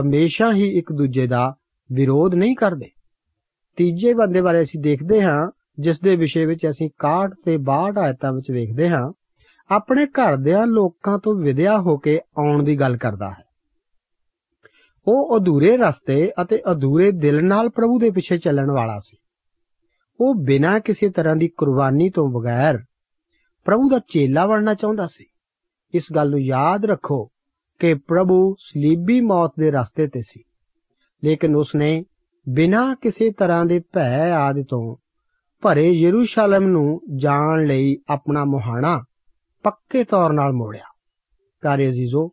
ਹਮੇਸ਼ਾ 0.00 0.52
ਹੀ 0.52 0.78
ਇੱਕ 0.78 0.92
ਦੂਜੇ 0.92 1.26
ਦਾ 1.26 1.54
ਵਿਰੋਧ 1.92 2.34
ਨਹੀਂ 2.34 2.56
ਕਰਦੇ। 2.56 2.88
ਤੀਜੇ 3.76 4.14
ਬੰਦੇ 4.14 4.40
ਬਾਰੇ 4.40 4.62
ਅਸੀਂ 4.62 4.80
ਦੇਖਦੇ 4.80 5.22
ਹਾਂ, 5.22 5.50
ਜਿਸ 5.78 6.00
ਦੇ 6.00 6.16
ਵਿਸ਼ੇ 6.16 6.46
ਵਿੱਚ 6.46 6.66
ਅਸੀਂ 6.70 6.90
61 6.98 7.30
ਤੇ 7.44 7.58
62 7.58 7.98
ਆਇਤਾਂ 7.98 8.32
ਵਿੱਚ 8.32 8.50
ਵੇਖਦੇ 8.50 8.88
ਹਾਂ। 8.88 9.12
ਆਪਣੇ 9.70 10.06
ਘਰ 10.06 10.36
ਦੇ 10.36 10.52
ਲੋਕਾਂ 10.66 11.18
ਤੋਂ 11.18 11.34
ਵਿਦਿਆ 11.34 11.78
ਹੋ 11.78 11.96
ਕੇ 11.96 12.20
ਆਉਣ 12.38 12.62
ਦੀ 12.62 12.80
ਗੱਲ 12.80 12.96
ਕਰਦਾ 12.96 13.30
ਹੈ। 13.30 13.41
ਉਹ 15.08 15.36
ਅਧੂਰੇ 15.36 15.76
ਰਸਤੇ 15.76 16.32
ਅਤੇ 16.42 16.62
ਅਧੂਰੇ 16.70 17.12
ਦਿਲ 17.12 17.44
ਨਾਲ 17.44 17.68
ਪ੍ਰਭੂ 17.68 17.98
ਦੇ 17.98 18.10
ਪਿੱਛੇ 18.10 18.38
ਚੱਲਣ 18.38 18.70
ਵਾਲਾ 18.70 18.98
ਸੀ। 18.98 19.16
ਉਹ 20.20 20.34
ਬਿਨਾਂ 20.34 20.80
ਕਿਸੇ 20.80 21.10
ਤਰ੍ਹਾਂ 21.10 21.36
ਦੀ 21.36 21.48
ਕੁਰਬਾਨੀ 21.48 22.10
ਤੋਂ 22.10 22.28
ਬਗੈਰ 22.28 22.78
ਪ੍ਰਭੂ 23.64 23.90
ਦਾ 23.90 23.98
ਚੇਲਾ 23.98 24.46
ਬਣਨਾ 24.46 24.74
ਚਾਹੁੰਦਾ 24.74 25.06
ਸੀ। 25.06 25.26
ਇਸ 25.94 26.04
ਗੱਲ 26.16 26.30
ਨੂੰ 26.30 26.40
ਯਾਦ 26.40 26.84
ਰੱਖੋ 26.84 27.30
ਕਿ 27.78 27.94
ਪ੍ਰਭੂ 27.94 28.54
ਸਲੀਬੀ 28.54 29.20
ਮੌਤ 29.20 29.52
ਦੇ 29.60 29.70
ਰਸਤੇ 29.70 30.06
ਤੇ 30.06 30.20
ਸੀ। 30.20 30.42
ਲੇਕਿਨ 31.24 31.56
ਉਸਨੇ 31.56 32.04
ਬਿਨਾਂ 32.48 32.96
ਕਿਸੇ 32.96 33.30
ਤਰ੍ਹਾਂ 33.30 33.64
ਦੇ 33.64 33.80
ਭੈ 33.92 34.32
ਆਦਿ 34.32 34.64
ਤੋਂ 34.64 34.96
ਭਰੇ 35.62 35.90
ਯਰੂਸ਼ਲਮ 35.90 36.68
ਨੂੰ 36.68 37.00
ਜਾਣ 37.16 37.66
ਲਈ 37.66 37.96
ਆਪਣਾ 38.08 38.44
ਮੁਹਾਣਾ 38.44 39.02
ਪੱਕੇ 39.62 40.04
ਤੌਰ 40.04 40.32
ਨਾਲ 40.32 40.52
ਮੋੜਿਆ। 40.52 40.84
ਪਿਆਰੇ 41.60 41.88
ਅਜ਼ੀਜ਼ੋ 41.88 42.30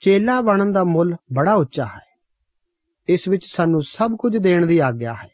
ਚੇਲਾ 0.00 0.40
ਬਣਨ 0.40 0.72
ਦਾ 0.72 0.84
ਮੁੱਲ 0.84 1.16
ਬੜਾ 1.32 1.54
ਉੱਚਾ 1.54 1.84
ਹੈ। 1.84 2.06
ਇਸ 3.08 3.28
ਵਿੱਚ 3.28 3.42
ਸਾਨੂੰ 3.46 3.82
ਸਭ 3.82 4.16
ਕੁਝ 4.18 4.36
ਦੇਣ 4.36 4.66
ਦੀ 4.66 4.78
ਆਗਿਆ 4.78 5.14
ਹੈ। 5.14 5.28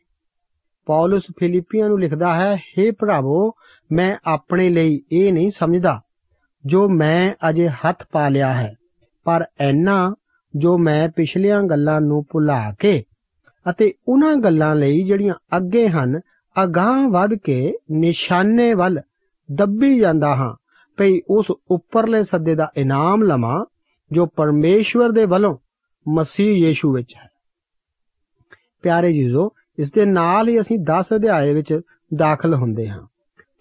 ਪੌਲਸ 0.86 1.22
ਫਿਲੀਪੀਆਂ 1.38 1.88
ਨੂੰ 1.88 2.00
ਲਿਖਦਾ 2.00 2.34
ਹੈ 2.34 2.54
हे 2.54 2.94
ਭਰਾਵੋ, 2.98 3.52
ਮੈਂ 3.92 4.16
ਆਪਣੇ 4.26 4.68
ਲਈ 4.68 5.00
ਇਹ 5.12 5.32
ਨਹੀਂ 5.32 5.50
ਸਮਝਦਾ 5.50 6.00
ਜੋ 6.66 6.88
ਮੈਂ 6.88 7.34
ਅਜੇ 7.50 7.68
ਹੱਥ 7.68 8.04
ਪਾ 8.12 8.28
ਲਿਆ 8.28 8.54
ਹੈ, 8.54 8.74
ਪਰ 9.24 9.44
ਐਨਾ 9.60 10.14
ਜੋ 10.56 10.78
ਮੈਂ 10.78 11.08
ਪਿਛਲੀਆਂ 11.08 11.60
ਗੱਲਾਂ 11.60 12.00
ਨੂੰ 12.00 12.24
ਭੁਲਾ 12.30 12.74
ਕੇ 12.78 13.02
ਅਤੇ 13.70 13.92
ਉਹਨਾਂ 14.08 14.36
ਗੱਲਾਂ 14.36 14.76
ਲਈ 14.76 15.02
ਜਿਹੜੀਆਂ 15.04 15.34
ਅੱਗੇ 15.56 15.88
ਹਨ, 15.88 16.20
ਅਗਾਹ 16.64 17.08
ਵੱਧ 17.08 17.34
ਕੇ 17.34 17.72
ਨਿਸ਼ਾਨੇ 17.90 18.74
ਵੱਲ 18.74 19.00
ਦੱਬੀ 19.54 19.98
ਜਾਂਦਾ 19.98 20.34
ਹਾਂ, 20.34 20.54
ਭਈ 20.96 21.20
ਉਸ 21.30 21.46
ਉੱਪਰਲੇ 21.70 22.24
ਸੱਦੇ 22.24 22.54
ਦਾ 22.54 22.70
ਇਨਾਮ 22.76 23.22
ਲਵਾਂ 23.22 23.64
ਜੋ 24.12 24.26
ਪਰਮੇਸ਼ਵਰ 24.26 25.12
ਦੇ 25.12 25.24
ਵੱਲੋਂ 25.24 25.58
ਮਸੀਹ 26.08 26.66
ਯੀਸ਼ੂ 26.66 26.92
ਵਿੱਚ 26.92 27.14
ਹੈ। 27.16 27.30
ਪਿਆਰੇ 28.82 29.12
ਜੀਜ਼ੋ, 29.12 29.50
ਇਸ 29.78 29.92
ਦੇ 29.92 30.04
ਨਾਲ 30.04 30.48
ਹੀ 30.48 30.60
ਅਸੀਂ 30.60 30.78
10 30.78 31.04
ਅਧਿਆਏ 31.16 31.54
ਵਿੱਚ 31.54 31.80
ਦਾਖਲ 32.16 32.54
ਹੁੰਦੇ 32.54 32.88
ਹਾਂ। 32.88 33.06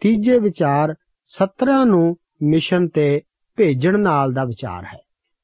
ਤੀਜੇ 0.01 0.39
ਵਿਚਾਰ 0.39 0.96
17 1.27 1.86
ਨੂੰ 1.86 2.17
ਮਿਸ਼ਨ 2.43 2.88
ਤੇ 2.88 3.22
ਭੇਜਣ 3.55 4.00
ਨਾਲ 4.00 4.34
ਦਾ 4.34 4.43
ਵਿਚਾਰ 4.43 4.84
ਹੈ। 4.84 5.00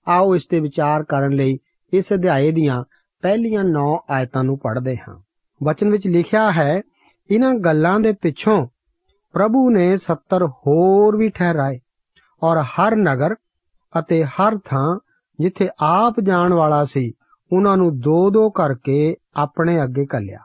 ਆਓ 0.08 0.36
ਇਸ 0.36 0.46
ਤੇ 0.46 0.60
ਵਿਚਾਰ 0.60 1.04
ਕਰਨ 1.04 1.32
ਲਈ 1.32 1.60
ਇਸ 1.94 2.14
ਅਧਿਆਏ 2.14 2.52
ਦੀਆਂ 2.52 2.84
ਪਹਿਲੀਆਂ 3.22 3.64
9 3.64 3.98
ਆਇਤਾਂ 4.10 4.44
ਨੂੰ 4.44 4.60
ਪੜ੍ਹਦੇ 4.60 4.98
ਹਾਂ। 4.98 5.20
ਵਚਨ 5.64 5.90
ਵਿੱਚ 5.90 6.08
ਲਿਖਿਆ 6.08 6.52
ਹੈ 6.52 6.82
ਇਹਨਾਂ 7.32 7.54
ਗੱਲਾਂ 7.54 8.00
ਦੇ 8.00 8.14
ਪਿੱਛੋਂ 8.22 8.68
ਪ੍ਰਭੂ 9.34 9.70
ਨੇ 9.70 9.98
70 9.98 10.48
ਹੋਰ 10.48 11.18
ਵੀ 11.18 11.30
ਠਹਿਰਾਏ 11.30 11.80
ਔਰ 12.44 12.58
ਹਰ 12.58 12.96
ਨਗਰ 12.96 13.36
ਅਤੇ 14.00 14.26
ਹਰ 14.26 14.58
ਥਾਂ 14.66 15.00
ਜਿੱਥੇ 15.40 15.70
ਆਪ 15.80 16.20
ਜਾਣ 16.20 16.54
ਵਾਲਾ 16.54 16.86
ਸੀ, 16.86 17.14
ਉਹਨਾਂ 17.52 17.78
ਨੂੰ 17.78 18.00
ਦੋ 18.00 18.30
ਦੋ 18.30 18.50
ਕਰਕੇ 18.50 19.16
ਆਪਣੇ 19.36 19.84
ਅੱਗੇ 19.84 20.06
ਕੱਲਿਆ 20.06 20.40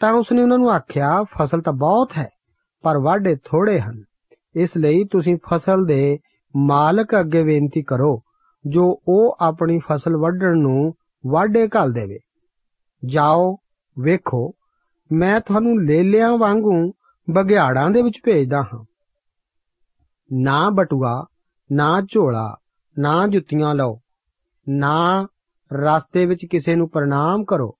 ਤਾਂ 0.00 0.12
ਉਸਨੇ 0.12 0.42
ਉਹਨਾਂ 0.42 0.58
ਨੂੰ 0.58 0.70
ਆਖਿਆ, 0.70 1.22
ਫਸਲ 1.22 1.60
ਤਾਂ 1.60 1.72
ਬਹੁਤ 1.72 2.12
ਹੈ, 2.18 2.28
ਪਰ 2.82 2.98
ਵਾਢੇ 2.98 3.36
ਥੋੜੇ 3.44 3.80
ਹਨ। 3.80 4.04
ਇਸ 4.56 4.76
ਲਈ 4.76 5.04
ਤੁਸੀਂ 5.04 5.38
ਫਸਲ 5.48 5.84
ਦੇ 5.84 6.18
ਮਾਲਕ 6.56 7.20
ਅੱਗੇ 7.20 7.42
ਬੇਨਤੀ 7.42 7.82
ਕਰੋ, 7.82 8.22
ਜੋ 8.66 9.00
ਉਹ 9.08 9.36
ਆਪਣੀ 9.40 9.78
ਫਸਲ 9.78 10.16
ਵੱਢਣ 10.16 10.58
ਨੂੰ 10.58 10.94
ਵਾਢੇ 11.26 11.68
ਘੱਲ 11.68 11.92
ਦੇਵੇ। 11.92 12.18
ਜਾਓ, 13.04 13.56
ਵੇਖੋ, 13.98 14.52
ਮੈਂ 15.12 15.40
ਤੁਹਾਨੂੰ 15.40 15.84
ਲੇਲਿਆਂ 15.84 16.32
ਵਾਂਗੂ 16.32 16.92
ਬਗਿਆੜਾਂ 17.30 17.90
ਦੇ 17.90 18.02
ਵਿੱਚ 18.02 18.20
ਭੇਜਦਾ 18.24 18.62
ਹਾਂ। 18.62 18.84
ਨਾ 20.32 20.70
ਬਟੂਆ 20.70 21.26
ਨਾ 21.72 22.00
ਝੋਲਾ, 22.00 22.56
ਨਾ 22.98 23.26
ਜੁੱਤੀਆਂ 23.26 23.74
ਲਓ, 23.74 24.00
ਨਾ 24.68 25.26
ਰਸਤੇ 25.72 26.26
ਵਿੱਚ 26.26 26.46
ਕਿਸੇ 26.50 26.74
ਨੂੰ 26.74 26.88
ਪ੍ਰਣਾਮ 26.90 27.44
ਕਰੋ। 27.44 27.78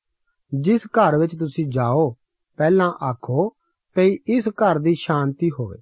ਜਿਸ 0.60 0.80
ਘਰ 0.86 1.18
ਵਿੱਚ 1.18 1.38
ਤੁਸੀਂ 1.38 1.66
ਜਾਓ, 1.68 2.16
ਪਹਿਲਾਂ 2.56 2.90
ਆਖੋ 2.90 3.56
ਭਈ 3.94 4.16
ਇਸ 4.26 4.48
ਘਰ 4.48 4.78
ਦੀ 4.78 4.94
ਸ਼ਾਂਤੀ 4.94 5.50
ਹੋਵੇ। 5.50 5.78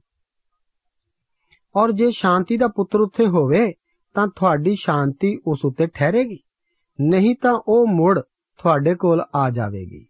ਔਰ 1.77 1.93
ਜੇ 1.93 2.11
ਸ਼ਾਂਤੀ 2.11 2.57
ਦਾ 2.57 2.69
ਪੁੱਤਰ 2.69 3.01
ਉੱਥੇ 3.01 3.27
ਹੋਵੇ, 3.27 3.73
ਤਾਂ 4.15 4.29
ਤੁਹਾਡੀ 4.29 4.77
ਸ਼ਾਂਤੀ 4.81 5.41
ਉਸ 5.47 5.61
ਉੱਤੇ 5.65 5.87
ਠਹਿਰੇਗੀ। 5.87 6.39
ਨਹੀਂ 7.01 7.37
ਤਾਂ 7.43 7.61
ਉਹ 7.69 7.87
ਮੁੜ 7.87 8.21
ਤੁਹਾਡੇ 8.59 8.95
ਕੋਲ 8.95 9.23
ਆ 9.35 9.51
ਜਾਵੇਗੀ। 9.51 10.07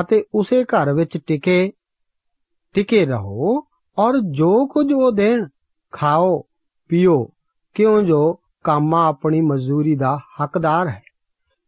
ਅਤੇ 0.00 0.24
ਉਸੇ 0.34 0.64
ਘਰ 0.64 0.92
ਵਿੱਚ 0.92 1.18
ਟਿਕੇ 1.26 1.72
ਟਿਕੇ 2.72 3.06
ਰਹੋ 3.06 3.62
ਔਰ 3.98 4.12
ਜੋ 4.30 4.66
ਕੁਝ 4.66 4.92
ਉਹ 4.92 5.12
ਦੇਣ, 5.12 5.48
ਖਾਓ। 5.92 6.42
ਪੀਓ, 6.88 7.28
ਕਿਉਂ 7.74 7.98
ਜੋ 7.98 8.38
ਕਾਮਾ 8.64 9.08
ਆਪਣੀ 9.08 9.40
ਮਜ਼ਦੂਰੀ 9.40 9.96
ਦਾ 9.96 10.18
ਹੱਕਦਾਰ 10.42 10.88
ਹੈ। 10.88 11.02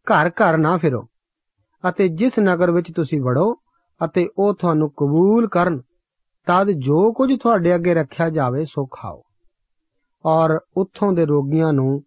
ਘਰ 0.07 0.29
ਘਰ 0.29 0.57
ਨਾ 0.57 0.76
ਫਿਰੋ 0.76 1.07
ਅਤੇ 1.88 2.09
ਜਿਸ 2.09 2.33
ਨਗਰ 2.40 2.70
ਵਿੱਚ 2.70 2.92
ਤੁਸੀਂ 2.92 3.20
ਵੜੋ 3.20 3.55
ਅਤੇ 4.05 4.29
ਉਹ 4.38 4.55
ਤੁਹਾਨੂੰ 4.55 4.90
ਕਬੂਲ 4.90 5.48
ਕਰਨ, 5.48 5.81
ਤਦ 6.46 6.70
ਜੋ 6.70 7.12
ਕੁਝ 7.12 7.38
ਤੁਹਾਡੇ 7.40 7.74
ਅੱਗੇ 7.74 7.94
ਰੱਖਿਆ 7.94 8.31
ਜਾਵੇ 8.31 8.64
ਸੋ 8.64 8.87
ਖਾਓ। 8.87 9.22
ਔਰ 10.26 10.59
ਉੱਥੋਂ 10.76 11.12
ਦੇ 11.12 11.26
ਰੋਗੀਆਂ 11.26 11.72
ਨੂੰ 11.72 12.02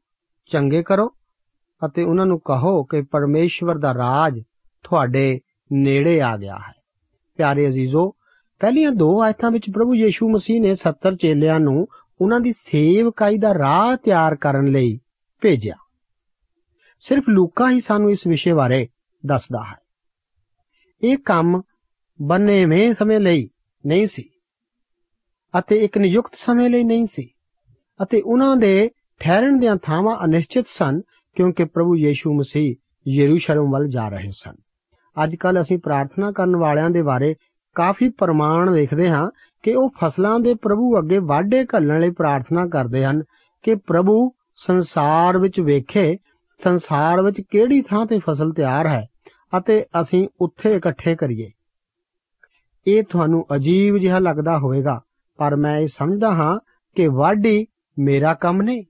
ਚੰਗੇ 0.52 0.84
ਕਰੋ 0.84 1.14
ਅਤੇ 1.86 2.04
ਉਹਨਾਂ 2.04 2.26
ਨੂੰ 2.26 2.40
ਕਹੋ 2.40 2.84
ਕਿ 2.84 3.02
ਪਰਮੇਸ਼ਵਰ 3.02 3.78
ਦਾ 3.78 3.94
ਰਾਜ 3.94 4.40
ਤੁਹਾਡੇ 4.84 5.40
ਨੇੜੇ 5.72 6.22
ਆ 6.22 6.38
ਗਿਆ 6.38 6.56
ਹੈ। 6.56 6.74
ਪਿਆਰੇ 7.38 7.68
ਅਜ਼ੀਜ਼ੋ, 7.68 8.10
ਪਹਿਲੀਆਂ 8.60 8.92
ਦੋ 8.92 9.22
ਆਇਤਾਂ 9.22 9.52
ਵਿੱਚ 9.52 9.70
ਪ੍ਰਭੂ 9.74 9.96
ਯੀਸ਼ੂ 9.96 10.30
ਮਸੀਹ 10.30 10.62
ਨੇ 10.62 10.76
70 10.76 11.16
ਚੇਲਿਆਂ 11.16 11.60
ਨੂੰ 11.60 11.88
ਉਹਨਾਂ 12.22 12.40
ਦੀ 12.40 12.52
ਸੇਵਕਾਈ 12.52 13.38
ਦਾ 13.38 13.54
ਰਾਹ 13.54 13.96
ਤਿਆਰ 13.96 14.36
ਕਰਨ 14.36 14.66
ਲਈ 14.66 15.00
ਭੇਜਿਆ। 15.42 15.76
ਸਿਰਫ 17.00 17.24
ਲੂਕਾ 17.30 17.72
ਹੀ 17.72 17.80
ਸਾਨੂੰ 17.80 18.12
ਇਸ 18.12 18.28
ਵਿਸ਼ੇ 18.28 18.54
ਬਾਰੇ 18.54 18.88
ਦੱਸਦਾ 19.26 19.64
ਹੈ। 19.64 19.76
ਇਹ 21.04 21.18
ਕੰਮ 21.18 21.62
ਬੰਨੇਵੇਂ 22.22 22.94
ਸਮੇਂ 22.94 23.20
ਲਈ 23.20 23.50
ਨਹੀਂ 23.86 24.08
ਸੀ 24.08 24.30
ਅਤੇ 25.60 25.76
ਇੱਕ 25.76 25.98
ਨਿਯੁਕਤ 25.98 26.36
ਸਮੇਂ 26.36 26.70
ਲਈ 26.70 26.84
ਨਹੀਂ 26.84 27.06
ਸੀ 27.06 27.30
ਅਤੇ 28.04 28.22
ਉਹਨਾਂ 28.22 28.58
ਦੇ 28.58 28.90
ਠਹਿਰਨ 29.20 29.60
ਦੀਆਂ 29.60 29.76
ਥਾਵਾਂ 29.76 30.26
ਅਨਿਸ਼ਚਿਤ 30.26 30.66
ਸਨ 30.68 31.02
ਕਿਉਂਕਿ 31.36 31.66
ਪ੍ਰਭੂ 31.66 31.96
ਯੀਸ਼ੂ 31.96 32.34
ਮਸੀਹ 32.34 32.76
ਯਰੂਸ਼ਲਮ 33.08 33.72
ਵੱਲ 33.72 33.88
ਜਾ 33.88 34.10
ਰਹੇ 34.10 34.32
ਸਨ। 34.32 34.56
ਅੱਜ 35.24 35.36
ਕੱਲ 35.36 35.62
ਅਸੀਂ 35.62 35.78
ਪ੍ਰਾਰਥਨਾ 35.78 36.32
ਕਰਨ 36.32 36.56
ਵਾਲਿਆਂ 36.56 36.90
ਦੇ 36.90 37.02
ਬਾਰੇ 37.02 37.36
ਕਾਫੀ 37.76 38.10
ਪ੍ਰਮਾਣ 38.10 38.72
ਦੇਖਦੇ 38.72 39.10
ਹਾਂ 39.10 39.30
ਕਿ 39.64 39.76
ਉਹ 39.76 39.90
ਫਸਲਾਂ 40.02 40.40
ਦੇ 40.40 40.54
ਪ੍ਰਭੂ 40.54 40.98
ਅੱਗੇ 41.00 41.18
ਵਾਢੇ 41.20 41.64
ਘੱਲਣ 41.66 42.00
ਲਈ 42.00 42.10
ਪ੍ਰਾਰਥਨਾ 42.10 42.68
ਕਰਦੇ 42.68 43.06
ਹਨ 43.06 43.22
ਕਿ 43.64 43.76
ਪ੍ਰਭੂ 43.76 44.32
ਸੰਸਾਰ 44.58 45.38
ਵਿੱਚ 45.38 45.60
ਵੇਖੇ, 45.60 46.18
ਸੰਸਾਰ 46.64 47.22
ਵਿੱਚ 47.22 47.42
ਕਿਹੜੀ 47.52 47.82
ਥਾਂ 47.82 48.06
ਤੇ 48.06 48.20
ਫਸਲ 48.20 48.54
ਤਿਆਰ 48.54 48.88
ਹੈ 48.88 49.06
ਅਤੇ 49.58 49.84
ਅਸੀਂ 50.02 50.28
ਉੱਥੇ 50.42 50.70
ਇਕੱਠੇ 50.70 51.16
ਕਰੀਏ। 51.16 51.50
ਇਹ 52.88 53.04
ਤੁਹਾਨੂੰ 53.04 53.46
ਅਜੀਬ 53.56 53.98
ਜਿਹਾ 53.98 54.20
ਲੱਗਦਾ 54.20 54.58
ਹੋਵੇਗਾ, 54.58 55.00
ਪਰ 55.40 55.56
ਮੈਂ 55.56 55.78
ਇਹ 55.78 55.88
ਸਮਝਦਾ 55.88 56.30
ਹਾਂ 56.30 56.60
ਕਿ 56.96 57.08
ਵਾਢੀ 57.08 57.66
ਮੇਰਾ 58.00 58.34
ਕੰਮ 58.34 58.62
ਨਹੀਂ, 58.62 58.84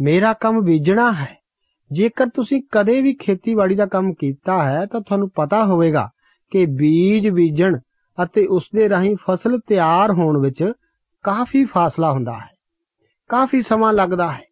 ਮੇਰਾ 0.00 0.32
ਕੰਮ 0.32 0.60
ਬੀਜਣਾ 0.60 1.12
ਹੈ। 1.12 1.34
ਜੇਕਰ 1.92 2.28
ਤੁਸੀਂ 2.28 2.62
ਕਦੇ 2.72 3.00
ਵੀ 3.00 3.14
ਖੇਤੀਬਾੜੀ 3.14 3.74
ਦਾ 3.74 3.86
ਕੰਮ 3.86 4.12
ਕੀਤਾ 4.12 4.62
ਹੈ 4.64 4.86
ਤਾਂ 4.86 5.00
ਤੁਹਾਨੂੰ 5.00 5.30
ਪਤਾ 5.30 5.64
ਹੋਵੇਗਾ 5.64 6.08
ਕਿ 6.52 6.66
ਬੀਜ 6.66 7.28
ਬੀਜਣ 7.28 7.78
ਅਤੇ 8.22 8.46
ਉਸ 8.46 8.68
ਦੇ 8.74 8.88
ਰਾਹੀਂ 8.88 9.16
ਫਸਲ 9.16 9.58
ਤਿਆਰ 9.58 10.10
ਹੋਣ 10.12 10.40
ਵਿੱਚ 10.40 10.72
ਕਾਫੀ 11.22 11.64
ਫਾਸਲਾ 11.64 12.12
ਹੁੰਦਾ 12.12 12.32
ਹੈ। 12.32 12.50
ਕਾਫੀ 13.28 13.60
ਸਮਾਂ 13.60 13.92
ਲੱਗਦਾ 13.92 14.32
ਹੈ। 14.32 14.42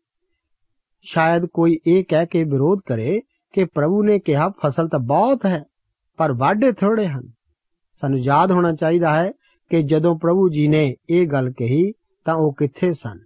ਸ਼ਾਇਦ 1.03 1.47
ਕੋਈ 1.47 1.79
ਇਹ 1.87 2.05
ਕਹਿ 2.09 2.27
ਕੇ 2.27 2.45
ਵਿਰੋਧ 2.45 2.81
ਕਰੇ 2.87 3.21
ਕਿ 3.53 3.65
ਪ੍ਰਭੂ 3.65 4.03
ਨੇ 4.03 4.19
ਕਿਹਾ, 4.19 4.49
ਫਸਲ 4.49 4.89
ਤਾਂ 4.89 4.99
ਬਹੁਤ 4.99 5.47
ਹੈ, 5.47 5.65
ਪਰ 6.17 6.33
ਵਾਢੇ 6.33 6.73
ਥੋੜੇ 6.73 7.09
ਹਨ। 7.09 7.31
ਸਾਨੂੰ 7.95 8.19
ਯਾਦ 8.19 8.53
ਹੋਣਾ 8.53 8.73
ਚਾਹੀਦਾ 8.73 9.15
ਹੈ 9.15 9.31
ਕਿ 9.71 9.83
ਜਦੋਂ 9.83 10.19
ਪ੍ਰਭੂ 10.19 10.49
ਜੀ 10.49 10.69
ਨੇ 10.69 10.95
ਇਹ 11.11 11.27
ਗੱਲ 11.27 11.51
ਕਹੀ, 11.51 11.93
ਤਾਂ 12.25 12.35
ਉਹ 12.35 12.55
ਕਿੱਥੇ 12.59 12.93
ਸਨ? 12.93 13.19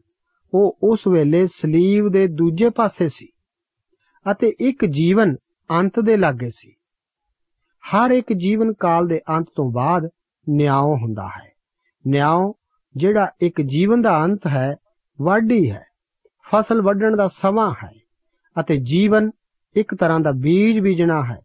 ਉਹ 0.54 0.78
ਉਸ 0.82 1.06
ਵੇਲੇ 1.08 1.46
ਸਲੀਬ 1.46 2.08
ਦੇ 2.08 2.26
ਦੂਜੇ 2.26 2.70
ਪਾਸੇ 2.70 3.08
ਸੀ 3.08 3.28
ਅਤੇ 4.30 4.52
ਇੱਕ 4.60 4.84
ਜੀਵਨ 4.84 5.36
ਅੰਤ 5.70 6.00
ਦੇ 6.00 6.16
ਲਾਗੇ 6.16 6.50
ਸੀ। 6.50 6.74
ਹਰ 7.82 8.10
ਇੱਕ 8.10 8.32
ਜੀਵਨ 8.32 8.72
ਕਾਲ 8.72 9.06
ਦੇ 9.06 9.20
ਅੰਤ 9.28 9.46
ਤੋਂ 9.56 9.72
ਬਾਅਦ 9.72 10.08
ਨਿਆਂ 10.46 10.80
ਹੁੰਦਾ 10.80 11.28
ਹੈ। 11.28 11.48
ਨਿਆਂ 12.04 12.36
ਜਿਹੜਾ 12.94 13.28
ਇੱਕ 13.40 13.60
ਜੀਵਨ 13.60 14.02
ਦਾ 14.02 14.16
ਅੰਤ 14.24 14.46
ਹੈ, 14.46 14.74
ਵਾਢੀ 15.18 15.70
ਹੈ 15.70 15.84
ਫਸਲ 16.46 16.82
ਵੱਢਣ 16.82 17.16
ਦਾ 17.16 17.26
ਸਮਾਂ 17.28 17.72
ਹੈ 17.84 17.92
ਅਤੇ 18.56 18.76
ਜੀਵਨ 18.76 19.30
ਇੱਕ 19.76 19.94
ਤਰ੍ਹਾਂ 19.94 20.20
ਦਾ 20.20 20.32
ਬੀਜ 20.32 20.78
ਬੀਜਣਾ 20.80 21.22
ਹੈ 21.24 21.38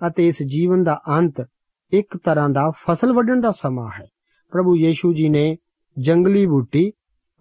ਅਤੇ 0.00 0.26
ਇਸ 0.28 0.42
ਜੀਵਨ 0.42 0.84
ਦਾ 0.84 1.00
ਅੰਤ 1.08 1.44
ਇੱਕ 1.92 2.16
ਤਰ੍ਹਾਂ 2.16 2.48
ਦਾ 2.48 2.70
ਫਸਲ 2.70 3.12
ਵੱਢਣ 3.12 3.40
ਦਾ 3.40 3.50
ਸਮਾਂ 3.50 3.88
ਹੈ। 4.00 4.06
ਪ੍ਰਭੂ 4.52 4.76
ਯੀਸ਼ੂ 4.76 5.12
ਜੀ 5.12 5.28
ਨੇ 5.28 5.56
ਜੰਗਲੀ 5.96 6.46
ਬੂਟੀ 6.46 6.90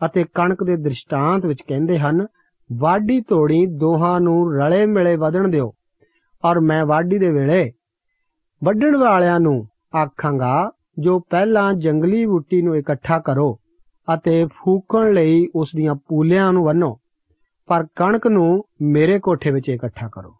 ਅਤੇ 0.02 0.24
ਕਣਕ 0.24 0.64
ਦੇ 0.64 0.76
ਦ੍ਰਿਸ਼ਟਾਂਤ 0.76 1.46
ਵਿੱਚ 1.46 1.62
ਕਹਿੰਦੇ 1.68 2.00
ਹਨ, 2.00 2.26
ਵਾਢੀ 2.70 3.22
ਤੋੜੀ 3.22 3.66
ਦੋਹਾਂ 3.66 4.20
ਨੂੰ 4.22 4.54
ਰਲੇ 4.54 4.86
ਮਿਲੇ 4.86 5.16
ਵਧਣ 5.16 5.48
ਦਿਓ 5.48 5.74
ਔਰ 6.44 6.60
ਮੈਂ 6.60 6.86
ਵਾਢੀ 6.86 7.18
ਦੇ 7.18 7.30
ਵੇਲੇ 7.30 7.72
ਵੱਢਣ 8.62 8.98
ਵਾਲਿਆਂ 8.98 9.40
ਨੂੰ 9.40 9.68
ਆਖਾਂਗਾ 9.96 10.72
ਜੋ 11.00 11.20
ਪਹਿਲਾਂ 11.20 11.74
ਜੰਗਲੀ 11.74 12.26
ਬੂਟੀ 12.26 12.62
ਨੂੰ 12.62 12.78
ਇਕੱਠਾ 12.78 13.20
ਕਰੋ 13.20 13.60
ਅਤੇ 14.14 14.46
ਫੂਕਣ 14.46 15.14
ਲਈ 15.14 15.48
ਉਸ 15.56 15.70
ਦੀਆਂ 15.76 15.96
ਪੂਲਿਆਂ 15.96 16.54
ਨੂੰ 16.54 16.66
ਬੰਨੋ 16.66 17.00
ਪਰ 17.66 17.86
ਕਣਕ 17.96 18.28
ਨੂੰ 18.28 18.64
ਮੇਰੇ 18.82 19.20
ਕੋਠੇ 19.20 19.52
ਵਿੱਚ 19.52 19.70
ਇਕੱਠਾ 19.70 20.10
ਕਰੋ। 20.12 20.34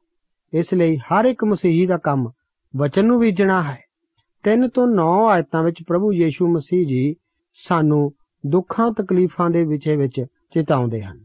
ਇਸ 0.54 0.74
ਲਈ 0.74 0.98
ਹਰ 0.98 1.26
ਇੱਕ 1.26 1.44
ਮਸੀਹੀ 1.44 1.86
ਦਾ 1.86 1.98
ਕੰਮ 1.98 2.32
ਵਚਨ 2.78 3.06
ਨੂੰ 3.06 3.20
ਬੀਜਣਾ 3.20 3.64
ਹੈ। 3.64 3.78
3 4.44 4.68
ਤੋਂ 4.68 4.88
9 4.88 5.28
ਆਇਤਾਂ 5.30 5.64
ਵਿੱਚ 5.64 5.84
ਪ੍ਰਭੂ 5.88 6.14
ਯੀਸ਼ੂ 6.14 6.48
ਮਸੀਹ 6.48 6.88
ਜੀ 6.88 7.16
ਸਾਨੂੰ 7.54 8.12
ਦੁੱਖਾਂ, 8.48 8.92
ਤਕਲੀਫਾਂ 8.92 9.50
ਦੇ 9.50 9.64
ਵਿਚੇ 9.64 9.96
ਵਿੱਚ 9.96 10.22
ਚੇਤਾਉਂਦੇ 10.22 11.02
ਹਨ। 11.02 11.20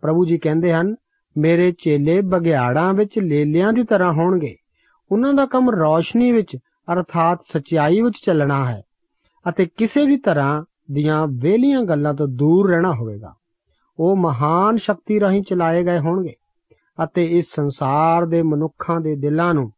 ਪ੍ਰਭੂ 0.00 0.24
ਜੀ 0.24 0.38
ਕਹਿੰਦੇ 0.38 0.72
ਹਨ, 0.72 0.94
ਮੇਰੇ 1.38 1.72
ਚੇਲੇ 1.72 2.20
ਬਗਿਆੜਾਂ 2.20 2.94
ਵਿੱਚ 2.94 3.18
ਲੇਲਿਆਂ 3.18 3.72
ਦੀ 3.72 3.84
ਤਰ੍ਹਾਂ 3.84 4.12
ਹੋਣਗੇ। 4.12 4.56
ਉਹਨਾਂ 5.12 5.34
ਦਾ 5.34 5.46
ਕੰਮ 5.46 5.70
ਰੌਸ਼ਨੀ 5.70 6.32
ਵਿੱਚ 6.32 6.56
ਅਰਥਾਤ 6.92 7.38
ਸਚਾਈ 7.44 8.00
ਵਿੱਚ 8.00 8.18
ਚੱਲਣਾ 8.26 8.72
ਹੈ 8.72 8.82
ਅਤੇ 9.48 9.66
ਕਿਸੇ 9.66 10.06
ਵੀ 10.06 10.16
ਤਰ੍ਹਾਂ 10.16 10.64
ਦੀਆਂ 10.92 11.26
ਵੇਲੀਆਂ 11.26 11.82
ਗੱਲਾਂ 11.82 12.14
ਤੋਂ 12.14 12.28
ਦੂਰ 12.28 12.70
ਰਹਿਣਾ 12.70 12.92
ਹੋਵੇਗਾ। 12.94 13.34
ਉਹ 13.98 14.16
ਮਹਾਨ 14.16 14.76
ਸ਼ਕਤੀ 14.76 15.20
ਰਾਹੀਂ 15.20 15.42
ਚਲਾਏ 15.42 15.84
ਗਏ 15.84 15.98
ਹੋਣਗੇ 15.98 16.34
ਅਤੇ 17.04 17.38
ਇਸ 17.38 17.46
ਸੰਸਾਰ 17.54 18.26
ਦੇ 18.26 18.42
ਮਨੁੱਖਾਂ 18.42 19.00
ਦੇ 19.00 19.16
ਦਿਲਾਂ 19.16 19.54
ਨੂੰ 19.54 19.72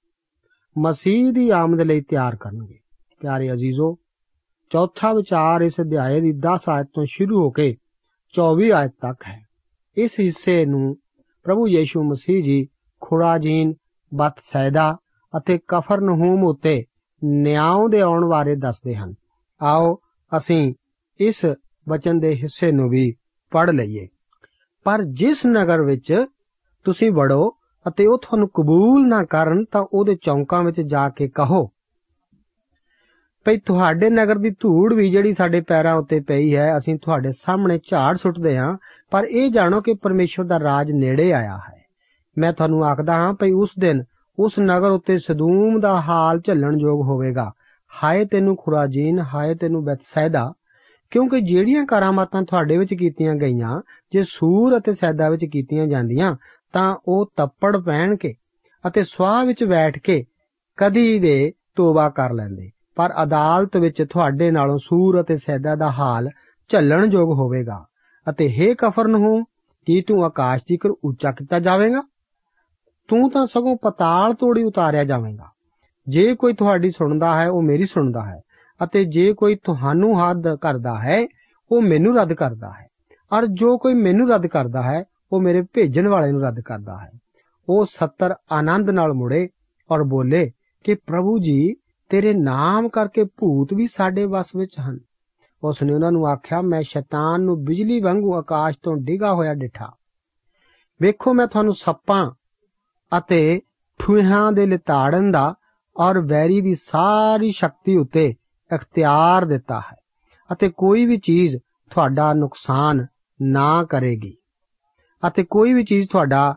ਮਸੀਹ 0.79 1.33
ਦੀ 1.33 1.51
ਆਮਦ 1.51 1.81
ਲਈ 1.81 2.01
ਤਿਆਰ 2.01 2.37
ਕਰਨਗੇ। 2.37 2.79
ਪਿਆਰੇ 3.21 3.53
ਅਜ਼ੀਜ਼ੋ, 3.53 3.97
ਚੌਥਾ 4.71 5.13
ਵਿਚਾਰ 5.13 5.61
ਇਸ 5.61 5.73
ਅਧਿਆਏ 5.81 6.21
ਦੀ 6.21 6.33
10 6.33 6.61
ਆਇਤ 6.71 6.87
ਤੋਂ 6.95 7.07
ਸ਼ੁਰੂ 7.09 7.41
ਹੋ 7.41 7.51
ਕੇ 7.51 7.77
24 8.35 8.71
ਆਇਤ 8.71 8.91
ਤੱਕ 8.91 9.25
ਹੈ। 9.29 9.43
ਇਸ 9.97 10.11
ਹਿੱਸੇ 10.21 10.67
ਨੂੰ 10.67 10.97
ਪ੍ਰਭੂ 11.45 11.69
ਯੀਸ਼ੂ 11.69 12.03
ਮਸੀਹ 12.03 12.45
ਜੀ 12.45 12.67
ਖੁਰਾਜੀਨ, 13.01 13.75
ਬਤਸੈਦਾ 14.15 14.97
ਅਤੇ 15.37 15.59
ਕਫਰਨਹੂਮ 15.69 16.45
ਉਤੇ 16.45 16.85
ਨਿਆਂ 17.23 17.89
ਦੇ 17.89 18.01
ਆਉਣ 18.01 18.29
ਬਾਰੇ 18.29 18.55
ਦੱਸਦੇ 18.57 18.95
ਹਨ। 18.95 19.15
ਆਓ 19.61 19.95
ਅਸੀਂ 20.33 20.73
ਇਸ 21.21 21.45
ਵਚਨ 21.87 22.19
ਦੇ 22.19 22.35
ਹਿੱਸੇ 22.35 22.71
ਨੂੰ 22.73 22.89
ਵੀ 22.89 23.13
ਪੜ੍ਹ 23.53 23.73
ਲਈਏ। 23.73 24.07
ਪਰ 24.87 25.03
ਜਿਸ 25.15 25.45
ਨਗਰ 25.47 25.83
ਵਿੱਚ 25.83 26.13
ਤੁਸੀਂ 26.87 27.11
ਵੜੋ 27.13 27.51
ਅਤੇ 27.87 28.07
ਉਹ 28.07 28.19
ਤੁਹਾਨੂੰ 28.19 28.49
ਕਬੂਲ 28.49 29.09
ਨਾ 29.09 29.23
ਕਰਨ, 29.25 29.65
ਤਾਂ 29.65 29.85
ਉਹਦੇ 29.93 30.17
ਚੌਂਕਾਂ 30.23 30.63
ਵਿੱਚ 30.63 30.81
ਜਾ 30.81 31.09
ਕੇ 31.09 31.29
ਕਹੋ, 31.29 31.67
ਭਈ 33.47 33.57
ਤੁਹਾਡੇ 33.57 34.11
ਨਗਰ 34.11 34.39
ਦੀ 34.39 34.51
ਧੂੜ 34.51 34.93
ਵੀ 34.95 35.11
ਜਿਹੜੀ 35.11 35.33
ਸਾਡੇ 35.35 35.61
ਪੈਰਾਂ 35.61 35.95
ਉੱਤੇ 35.95 36.21
ਪਈ 36.21 36.55
ਹੈ, 36.57 36.77
ਅਸੀਂ 36.79 36.99
ਤੁਹਾਡੇ 37.03 37.33
ਸਾਹਮਣੇ 37.33 37.79
ਝਾੜ 37.91 38.17
ਸੁੱਟਦੇ 38.17 38.57
ਹਾਂ, 38.57 38.77
ਪਰ 39.11 39.25
ਇਹ 39.25 39.51
ਜਾਣੋ 39.51 39.81
ਕਿ 39.81 39.95
ਪਰਮੇਸ਼ਵਰ 39.95 40.47
ਦਾ 40.47 40.59
ਰਾਜ 40.61 40.91
ਨੇੜੇ 40.93 41.33
ਆਇਆ 41.33 41.57
ਹੈ। 41.69 41.79
ਮੈਂ 42.39 42.53
ਤੁਹਾਨੂੰ 42.53 42.85
ਆਖਦਾ 42.85 43.15
ਹਾਂ, 43.15 43.33
ਭਈ 43.33 43.51
ਉਸ 43.53 43.71
ਦਿਨ 43.79 44.03
ਉਸ 44.39 44.59
ਨਗਰ 44.59 44.91
ਉੱਤੇ 44.91 45.19
ਸਦੂਮ 45.19 45.81
ਦਾ 45.81 46.01
ਹਾਲ 46.01 46.41
ਝੱਲਣ 46.41 46.79
ਯੋਗ 46.81 47.01
ਹੋਵੇਗਾ। 47.03 47.53
ਹਾਏ 48.05 48.25
ਤੈਨੂੰ 48.25 48.57
ਖੁਰਾਜੀਨ, 48.57 49.21
ਹਾਏ 49.35 49.55
ਤੈਨੂੰ 49.55 49.85
ਬੈਤਸੈਦਾ। 49.85 50.53
ਕਿਉਂਕਿ 51.11 51.41
ਜਿਹੜੀਆਂ 51.41 51.87
ਕਰਾਮਾਤਾਂ 51.87 52.43
ਤੁਹਾਡੇ 52.43 52.79
ਵਿੱਚ 52.79 52.95
ਕੀਤੀਆਂ 52.95 53.35
ਗਈਆਂ, 53.35 53.83
ਜੇ 54.13 54.23
ਸੂਰ 54.23 54.79
ਅਤੇ 54.79 54.95
ਸੈਦਾ 54.95 55.31
ਵਿੱਚ 55.31 55.45
ਕੀਤੀਆਂ 55.45 55.87
ਜਾਂਦੀਆਂ, 55.87 56.37
ਤਾਂ 56.73 56.97
ਉਹ 57.09 57.31
ਤੱਪੜ 57.37 57.77
ਪਹਿਣ 57.77 58.17
ਕੇ 58.17 58.35
ਅਤੇ 58.87 59.05
ਸਵਾਹ 59.05 59.45
ਵਿੱਚ 59.45 59.65
ਬੈਠ 59.65 59.99
ਕੇ 59.99 60.25
ਕਦੀ 60.77 61.19
ਦੇ 61.19 61.53
ਤੋਬਾ 61.77 62.09
ਕਰ 62.09 62.33
ਲੈਂਦੇ। 62.33 62.71
ਪਰ 62.95 63.13
ਅਦਾਲਤ 63.23 63.77
ਵਿੱਚ 63.77 64.03
ਤੁਹਾਡੇ 64.11 64.51
ਨਾਲੋਂ 64.51 64.79
ਸੂਰ 64.79 65.21
ਅਤੇ 65.21 65.37
ਸੈਦਾ 65.37 65.75
ਦਾ 65.75 65.91
ਹਾਲ 65.91 66.29
ਝੱਲਣ 66.69 67.13
ਯੋਗ 67.13 67.33
ਹੋਵੇਗਾ। 67.33 67.85
ਅਤੇ 68.31 68.47
हे 68.47 68.75
ਕਫਰਨਹੂਮ, 68.79 69.45
ਕੀ 69.87 70.03
ਤੂੰ 70.03 70.25
ਆਕਾਸ਼ 70.25 70.63
ਦੀ 70.63 70.77
ਕਰ 70.77 70.89
ਉੱਚਾ 70.89 71.31
ਕੀਤਾ 71.31 71.59
ਜਾਵੇਗਾ? 71.59 72.03
ਤੂੰ 73.11 73.31
ਤਾਂ 73.31 73.47
ਸਗੋਂ 73.47 73.77
ਪਤਾਲ 73.77 74.35
ਤੋੜੀ 74.35 74.63
ਉਤਾਰਿਆ 74.63 75.05
ਜਾਵੇਗਾ। 75.05 75.47
ਜੇ 76.09 76.35
ਕੋਈ 76.35 76.53
ਤੁਹਾਡੀ 76.53 76.91
ਸੁਣਦਾ 76.91 77.41
ਹੈ, 77.41 77.49
ਉਹ 77.49 77.63
ਮੇਰੀ 77.63 77.85
ਸੁਣਦਾ 77.85 78.25
ਹੈ, 78.25 78.41
ਅਤੇ 78.85 79.05
ਜੇ 79.05 79.33
ਕੋਈ 79.33 79.57
ਤੁਹਾਨੂੰ 79.65 80.21
ਹੱਦ 80.21 80.57
ਕਰਦਾ 80.61 80.99
ਹੈ, 80.99 81.27
ਉਹ 81.73 81.83
ਮੈਨੂੰ 81.83 82.17
ਰੱਦ 82.17 82.33
ਕਰਦਾ 82.33 82.71
ਹੈ। 82.71 82.87
ਔਰ 83.33 83.47
ਜੋ 83.47 83.79
ਕੋਈ 83.79 83.95
ਮੈਨੂੰ 83.95 84.31
ਰੱਦ 84.31 84.47
ਕਰਦਾ 84.47 84.83
ਹੈ, 84.83 85.05
ਉਹ 85.33 85.41
ਮੇਰੇ 85.41 85.63
ਭੇਜਣ 85.63 86.09
ਵਾਲੇ 86.09 86.33
ਨੂੰ 86.33 86.43
ਰੱਦ 86.43 86.61
ਕਰਦਾ 86.61 86.99
ਹੈ। 86.99 87.11
ਉਹ 87.69 87.87
70 87.87 88.35
ਆਨੰਦ 88.53 88.91
ਨਾਲ 88.91 89.13
ਮੁੜੇ 89.13 89.49
ਔਰ 89.91 90.03
ਬੋਲੇ 90.03 90.51
ਕਿ 90.85 90.95
ਪ੍ਰਭੂ 90.95 91.39
ਜੀ, 91.39 91.75
ਤੇਰੇ 92.09 92.35
ਨਾਮ 92.35 92.89
ਕਰਕੇ 92.89 93.25
ਭੂਤ 93.25 93.69
ਵੀ 93.75 93.87
ਸਾਡੇ 93.87 94.25
ਵਸ 94.25 94.47
ਵਿੱਚ 94.57 94.73
ਹਨ। 94.81 94.99
ਉਸ 95.65 95.83
ਨੇ 95.83 95.95
ਉਹਨਾਂ 95.95 96.13
ਨੂੰ 96.13 96.27
ਆਖਿਆ, 96.27 96.61
ਮੈਂ 96.61 96.83
ਸ਼ੈਤਾਨ 96.83 97.41
ਨੂੰ 97.41 97.65
ਬਿਜਲੀ 97.65 98.01
ਵਾਂਗੂ 98.01 98.35
ਆਕਾਸ਼ 98.35 98.77
ਤੋਂ 98.83 98.97
ਡਿੱਗਾ 98.97 99.35
ਹੋਇਆ 99.35 99.55
ਡਿਠਾ। 99.55 99.93
ਵੇਖੋ, 101.03 101.35
ਮੈਂ 101.35 101.47
ਤੁਹਾਨੂੰ 101.47 101.75
ਸੱਪਾਂ 101.75 102.31
ਅਤੇ 103.19 103.61
ਠੂਹਾਂ 103.99 104.53
ਦੇ 104.53 104.67
ਲਿਤਾੜਨ 104.67 105.33
ਦਾ 105.33 105.55
ਔਰ 105.97 106.21
ਵੈਰੀ 106.21 106.61
ਦੀ 106.61 106.75
ਸਾਰੀ 106.75 107.53
ਸ਼ਕਤੀ 107.53 107.97
ਉੱਤੇ 107.97 108.35
ਇਖਤਿਆਰ 108.75 109.45
ਦਿੱਤਾ 109.45 109.81
ਹੈ 109.81 109.97
ਅਤੇ 110.53 110.69
ਕੋਈ 110.69 111.07
ਵੀ 111.07 111.17
ਚੀਜ਼ 111.17 111.57
ਤੁਹਾਡਾ 111.91 112.33
ਨੁਕਸਾਨ 112.35 113.07
ਨਾ 113.43 113.85
ਕਰੇਗੀ 113.85 114.37
ਅਤੇ 115.27 115.45
ਕੋਈ 115.51 115.73
ਵੀ 115.73 115.85
ਚੀਜ਼ 115.85 116.09
ਤੁਹਾਡਾ 116.11 116.57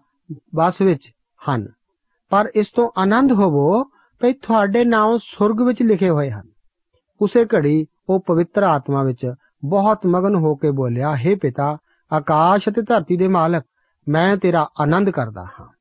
ਬਸ 0.55 0.81
ਵਿੱਚ 0.81 1.11
ਹਨ। 1.49 1.67
ਪਰ 2.29 2.51
ਇਸ 2.55 2.67
ਤੋਂ 2.75 2.91
ਆਨੰਦ 2.97 3.31
ਹੋਵੋ 3.31 3.83
ਕਿ 4.21 4.33
ਤੁਹਾਡੇ 4.33 4.85
ਨਾਮ 4.85 5.17
ਸੁਰਗ 5.17 5.61
ਵਿੱਚ 5.61 5.81
ਲਿਖੇ 5.81 6.09
ਹੋਏ 6.09 6.31
ਹਨ। 6.31 6.47
ਉਸੇ 7.21 7.45
ਘੜੀ 7.45 7.85
ਉਹ 8.09 8.19
ਪਵਿੱਤਰ 8.19 8.63
ਆਤਮਾ 8.63 9.03
ਵਿੱਚ 9.03 9.33
ਬਹੁਤ 9.65 10.05
ਮਗਨ 10.05 10.35
ਹੋ 10.35 10.55
ਕੇ 10.55 10.71
ਬੋਲਿਆ 10.71 11.13
हे 11.13 11.37
ਪਿਤਾ, 11.41 11.77
ਆਕਾਸ਼ 12.11 12.69
ਅਤੇ 12.69 12.81
ਧਰਤੀ 12.81 13.17
ਦੇ 13.17 13.27
ਮਾਲਕ, 13.27 13.63
ਮੈਂ 14.09 14.37
ਤੇਰਾ 14.37 14.69
ਆਨੰਦ 14.81 15.09
ਕਰਦਾ 15.09 15.43
ਹਾਂ। 15.43 15.72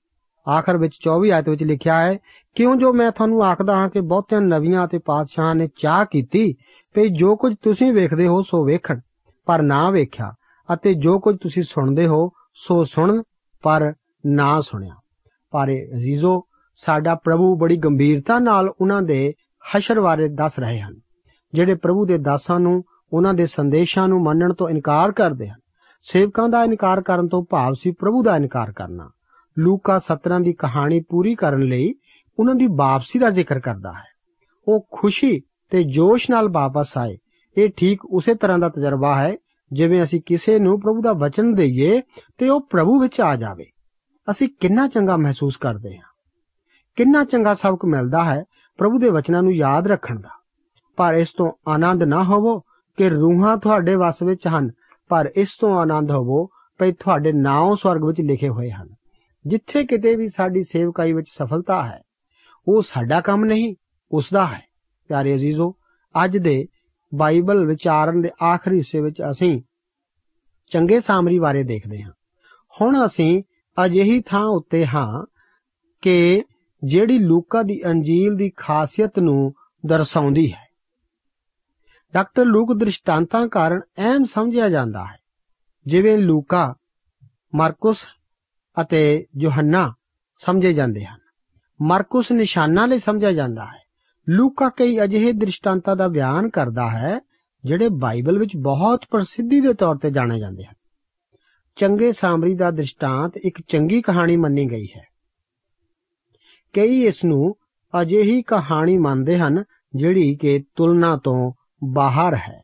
ਆਖਰ 0.49 0.77
ਵਿੱਚ 0.77 0.97
24 1.01 1.31
ਆਇਤ 1.31 1.49
ਵਿੱਚ 1.49 1.63
ਲਿਖਿਆ 1.63 1.99
ਹੈ, 2.01 2.17
ਕਿਉਂ 2.55 2.77
ਜੋ 2.77 2.93
ਮੈਂ 2.93 3.11
ਤੁਹਾਨੂੰ 3.11 3.43
ਆਖਦਾ 3.45 3.77
ਹਾਂ 3.77 3.89
ਕਿ 3.89 4.01
ਬਹੁਤਿਆਂ 4.01 4.41
ਨਵੀਆਂ 4.41 4.85
ਅਤੇ 4.85 4.99
ਪਾਤਸ਼ਾਹਾਂ 4.99 5.55
ਨੇ 5.55 5.69
ਚਾਹ 5.81 6.05
ਕੀਤੀ 6.11 6.53
ਕਿ 6.95 7.09
ਜੋ 7.09 7.37
ਕੁਝ 7.37 7.55
ਤੁਸੀਂ 7.63 7.93
ਵੇਖਦੇ 7.93 8.27
ਹੋ 8.27 8.43
ਸੋ 8.43 8.65
ਵੇਖਣ, 8.65 9.01
ਪਰ 9.47 9.63
ਨਾ 9.63 9.91
ਵੇਖਿਆ, 9.91 10.33
ਅਤੇ 10.75 10.95
ਜੋ 10.95 11.19
ਕੁਝ 11.19 11.37
ਤੁਸੀਂ 11.39 11.63
ਸੁਣਦੇ 11.63 12.07
ਹੋ 12.07 12.29
ਸੋ 12.55 12.85
ਸੁਣਨ, 12.85 13.23
ਪਰ 13.63 13.93
ਨਾ 14.27 14.61
ਸੁਣਿਆ। 14.61 14.95
ਪਰ 15.51 15.73
ਅਜ਼ੀਜ਼ੋ, 15.95 16.43
ਸਾਡਾ 16.77 17.15
ਪ੍ਰਭੂ 17.15 17.57
ਬੜੀ 17.57 17.77
ਗੰਭੀਰਤਾ 17.77 18.39
ਨਾਲ 18.39 18.69
ਉਹਨਾਂ 18.81 19.03
ਦੇ 19.03 19.33
ਹਸ਼ਰ 19.77 20.01
ਬਾਰੇ 20.01 20.29
ਦੱਸ 20.29 20.59
ਰਹੇ 20.59 20.81
ਹਨ, 20.81 20.95
ਜਿਹੜੇ 21.55 21.75
ਪ੍ਰਭੂ 21.75 22.07
ਦੇ 22.07 22.19
ਦਾਸਾਂ 22.19 22.61
ਨੂੰ, 22.61 22.83
ਉਹਨਾਂ 23.13 23.35
ਦੇ 23.35 23.47
ਸੰਦੇਸ਼ਾਂ 23.47 24.09
ਨੂੰ 24.09 24.23
ਮੰਨਣ 24.23 24.53
ਤੋਂ 24.53 24.69
ਇਨਕਾਰ 24.69 25.13
ਕਰਦੇ 25.13 25.49
ਹਨ। 25.49 25.61
ਸੇਵਕਾਂ 26.03 26.49
ਦਾ 26.49 26.65
ਇਨਕਾਰ 26.65 27.01
ਕਰਨ 27.01 27.29
ਤੋਂ 27.29 27.45
ਭਾਵ 27.51 27.73
ਸੀ 27.73 27.91
ਪ੍ਰਭੂ 27.91 28.23
ਦਾ 28.23 28.37
ਇਨਕਾਰ 28.37 28.73
ਕਰਨਾ। 28.73 29.11
ਲੂਕਾ 29.59 29.99
17 29.99 30.41
ਦੀ 30.43 30.53
ਕਹਾਣੀ 30.53 31.01
ਪੂਰੀ 31.01 31.35
ਕਰਨ 31.35 31.61
ਲਈ 31.61 31.95
ਉਹਨਾਂ 32.39 32.55
ਦੀ 32.55 32.67
ਵਾਪਸੀ 32.67 33.19
ਦਾ 33.19 33.31
ਜ਼ਿਕਰ 33.31 33.61
ਕਰਦਾ 33.61 33.93
ਹੈ। 33.93 34.13
ਉਹ 34.69 34.87
ਖੁਸ਼ੀ 34.93 35.41
ਤੇ 35.71 35.83
ਜੋਸ਼ 35.83 36.31
ਨਾਲ 36.31 36.49
ਵਾਪਸ 36.49 36.99
ਆਏ। 36.99 37.17
ਇਹ 37.57 37.69
ਠੀਕ 37.77 38.01
ਉਸੇ 38.05 38.35
ਤਰ੍ਹਾਂ 38.35 38.59
ਦਾ 38.59 38.69
ਤਜਰਬਾ 38.69 39.23
ਹੈ, 39.23 39.37
ਜਿਵੇਂ 39.73 40.03
ਅਸੀਂ 40.03 40.21
ਕਿਸੇ 40.27 40.59
ਨੂੰ 40.59 40.81
ਪ੍ਰਭੂ 40.81 41.01
ਦਾ 41.01 41.13
ਵਚਨ 41.13 41.55
ਦਈਏ 41.55 42.01
ਤੇ 42.39 42.49
ਉਹ 42.49 42.61
ਪ੍ਰਭੂ 42.71 43.01
ਵਿੱਚ 43.01 43.21
ਆ 43.21 43.37
ਜਾਵੇ। 43.37 43.65
ਅਸੀਂ 44.31 44.49
ਕਿੰਨਾ 44.61 44.89
ਚੰਗਾ 44.89 45.17
ਮਹਿਸੂਸ 45.17 45.57
ਕਰਦੇ 45.57 45.97
ਹਾਂ। 45.97 46.05
ਕਿੰਨਾ 46.97 47.25
ਚੰਗਾ 47.25 47.55
ਸਬਕ 47.55 47.85
ਮਿਲਦਾ 47.85 48.25
ਹੈ 48.25 48.45
ਪ੍ਰਭੂ 48.79 48.99
ਦੇ 48.99 49.09
ਵਚਨਾਂ 49.09 49.43
ਨੂੰ 49.43 49.53
ਯਾਦ 49.53 49.87
ਰੱਖਣ 49.87 50.21
ਦਾ। 50.21 50.29
ਪਰ 50.97 51.15
ਇਸ 51.15 51.29
ਤੋਂ 51.37 51.53
ਆਨੰਦ 51.69 52.03
ਨਾ 52.03 52.23
ਹੋਵੋ 52.23 52.61
ਕਿ 52.97 53.09
ਰੂਹਾਂ 53.09 53.57
ਤੁਹਾਡੇ 53.57 53.95
ਵਸ 53.95 54.23
ਵਿੱਚ 54.23 54.49
ਹਨ, 54.49 54.71
ਪਰ 55.09 55.33
ਇਸ 55.37 55.57
ਤੋਂ 55.61 55.79
ਆਨੰਦ 55.79 56.11
ਹੋਵੋ 56.11 56.47
ਕਿ 56.47 56.93
ਤੁਹਾਡੇ 56.93 57.33
ਨਾਮ 57.33 57.75
ਸਵਰਗ 57.75 58.05
ਵਿੱਚ 58.05 58.21
ਲਿਖੇ 58.21 58.49
ਹੋਏ 58.49 58.71
ਹਨ। 58.71 58.89
ਜਿੱਥੇ 59.47 59.85
ਕਿਤੇ 59.85 60.15
ਵੀ 60.17 60.29
ਸਾਡੀ 60.29 60.63
ਸੇਵਕਾਈ 60.63 61.13
ਵਿੱਚ 61.13 61.29
ਸਫਲਤਾ 61.29 61.83
ਹੈ, 61.87 62.01
ਉਹ 62.69 62.83
ਸਾਡਾ 62.83 63.21
ਕੰਮ 63.21 63.45
ਨਹੀਂ 63.45 63.75
ਉਸ 64.11 64.29
ਦਾ 64.33 64.47
ਹੈ। 64.47 64.61
ਪਿਆਰੇ 65.11 65.35
ਅਜ਼ੀਜ਼ੋ, 65.35 65.75
ਅੱਜ 66.15 66.37
ਦੇ 66.39 66.67
ਬਾਈਬਲ 67.13 67.65
ਵਿਚਾਰਨ 67.67 68.21
ਦੇ 68.23 68.31
ਆਖਰੀ 68.43 68.77
ਹਿੱਸੇ 68.77 69.01
ਵਿੱਚ 69.01 69.23
ਅਸੀਂ 69.31 69.61
ਚੰਗੇ 70.71 71.01
ਸਾਮਰੀ 71.01 71.39
ਬਾਰੇ 71.39 71.63
ਦੇਖਦੇ 71.65 72.03
ਹਾਂ। 72.03 72.13
ਹੁਣ 72.75 73.07
ਅਸੀਂ 73.07 73.43
ਅਜਿਹੀ 73.85 74.21
ਥਾਂ 74.21 74.45
ਉੱਤੇ 74.45 74.87
ਹਾਂ 74.87 75.25
ਕਿ 76.03 76.43
ਜਿਹੜੀ 76.83 77.19
ਲੂਕਾ 77.19 77.63
ਦੀ 77.63 77.81
ਅੰਜੀਲ 77.87 78.37
ਦੀ 78.37 78.51
ਖਾਸੀਅਤ 78.57 79.19
ਨੂੰ 79.19 79.53
ਦਰਸਾਉਂਦੀ 79.87 80.53
ਹੈ। 80.53 80.67
ਡਾਕਟਰ 82.15 82.45
ਲੂਕ 82.45 82.75
ਦ੍ਰਿਸ਼ਟਾਂਤਾਂ 82.75 83.47
ਕਾਰਨ 83.49 83.81
ਅਹਿਮ 83.99 84.25
ਸਮਝਿਆ 84.25 84.69
ਜਾਂਦਾ 84.69 85.05
ਹੈ, 85.05 85.17
ਜਿਵੇਂ 85.87 86.17
ਲੂਕਾ, 86.19 86.75
ਮਾਰਕਸ 87.55 88.07
ਅਤੇ 88.81 89.27
ਯੋਹੰਨਾ 89.39 89.95
ਸਮਝੇ 90.39 90.73
ਜਾਂਦੇ 90.73 91.05
ਹਨ। 91.05 91.19
ਮਾਰਕਸ 91.83 92.33
ਨਿਸ਼ਾਨਾਂ 92.33 92.89
ਲਈ 92.89 92.99
ਸਮਝਿਆ 92.99 93.33
ਜਾਂਦਾ 93.33 93.65
ਹੈ। 93.65 93.83
ਲੂਕਾ 94.29 94.69
ਕਈ 94.69 95.05
ਅਜਿਹੇ 95.05 95.33
ਦ੍ਰਿਸ਼ਟਾਂਤਾਂ 95.33 95.97
ਦਾ 95.97 96.09
ਬਿਆਨ 96.09 96.49
ਕਰਦਾ 96.49 96.91
ਹੈ, 96.91 97.21
ਜਿਹੜੇ 97.65 97.89
ਬਾਈਬਲ 97.89 98.39
ਵਿੱਚ 98.39 98.57
ਬਹੁਤ 98.57 99.05
ਪ੍ਰਸਿੱਧੀ 99.11 99.61
ਦੇ 99.61 99.75
ਤੌਰ 99.75 99.97
ਤੇ 99.97 100.11
ਜਾਣੇ 100.11 100.39
ਜਾਂਦੇ 100.39 100.65
ਹਨ। 100.65 100.75
ਚੰਗੇ 101.77 102.13
ਸਾਮਰੀ 102.13 102.55
ਦਾ 102.55 102.71
ਦ੍ਰਿਸ਼ਟਾਂਤ 102.71 103.37
ਇੱਕ 103.37 103.63
ਚੰਗੀ 103.69 104.03
ਕਹਾਣੀ 104.03 104.37
ਮੰਨੀ 104.37 104.71
ਗਈ 104.71 104.87
ਹੈ। 104.97 105.05
ਕਈ 106.73 107.07
ਇਸ 107.07 107.25
ਨੂੰ 107.25 107.57
ਅਜਿਹੀ 108.03 108.43
ਕਹਾਣੀ 108.43 108.99
ਮੰਨਦੇ 108.99 109.39
ਹਨ, 109.39 109.65
ਜਿਹੜੀ 109.95 110.37
ਕਿ 110.37 110.65
ਤੁਲਨਾ 110.77 111.17
ਤੋਂ 111.17 111.53
ਬਾਹਰ 111.85 112.35
ਹੈ। 112.35 112.63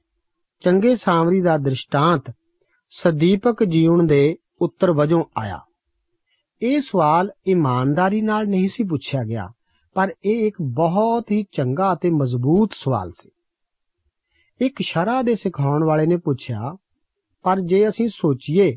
ਚੰਗੇ 0.61 0.97
ਸਾਮਰੀ 0.97 1.41
ਦਾ 1.41 1.59
ਦ੍ਰਿਸ਼ਟਾਂਤ 1.59 2.35
ਸਦੀਪਕ 2.91 3.65
ਜੀਵਨ 3.65 4.07
ਦੇ 4.07 4.37
ਉੱਤਰ 4.63 4.93
ਵਜੋਂ 4.93 5.25
ਆਇਆ। 5.37 5.61
ਇਹ 6.63 6.81
ਸਵਾਲ 6.81 7.31
ਇਮਾਨਦਾਰੀ 7.47 8.21
ਨਾਲ 8.23 8.47
ਨਹੀਂ 8.47 8.69
ਸੀ 8.69 8.85
ਪੁੱਛਿਆ 8.85 9.25
ਗਿਆ, 9.25 9.49
ਪਰ 9.95 10.15
ਇਹ 10.25 10.47
ਇੱਕ 10.47 10.57
ਬਹੁਤ 10.63 11.31
ਹੀ 11.31 11.45
ਚੰਗਾ 11.53 11.93
ਅਤੇ 11.93 12.11
ਮਜ਼ਬੂਤ 12.11 12.71
ਸਵਾਲ 12.75 13.13
ਸੀ। 13.13 13.31
ਇੱਕ 14.61 14.75
ਸ਼ਰਾ 14.83 15.23
ਦੇ 15.23 15.35
ਸਿਖਾਉਣ 15.35 15.85
ਵਾਲੇ 15.85 16.07
ਨੇ 16.07 16.17
ਪੁੱਛਿਆ, 16.17 16.77
ਪਰ 17.43 17.61
ਜੇ 17.61 17.89
ਅਸੀਂ 17.89 18.09
ਸੋਚੀਏ, 18.09 18.77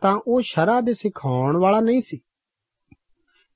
ਤਾਂ 0.00 0.20
ਉਹ 0.26 0.40
ਸ਼ਰਾ 0.44 0.80
ਦੇ 0.80 0.94
ਸਿਖਾਉਣ 0.94 1.56
ਵਾਲਾ 1.56 1.80
ਨਹੀਂ 1.80 2.00
ਸੀ? 2.00 2.18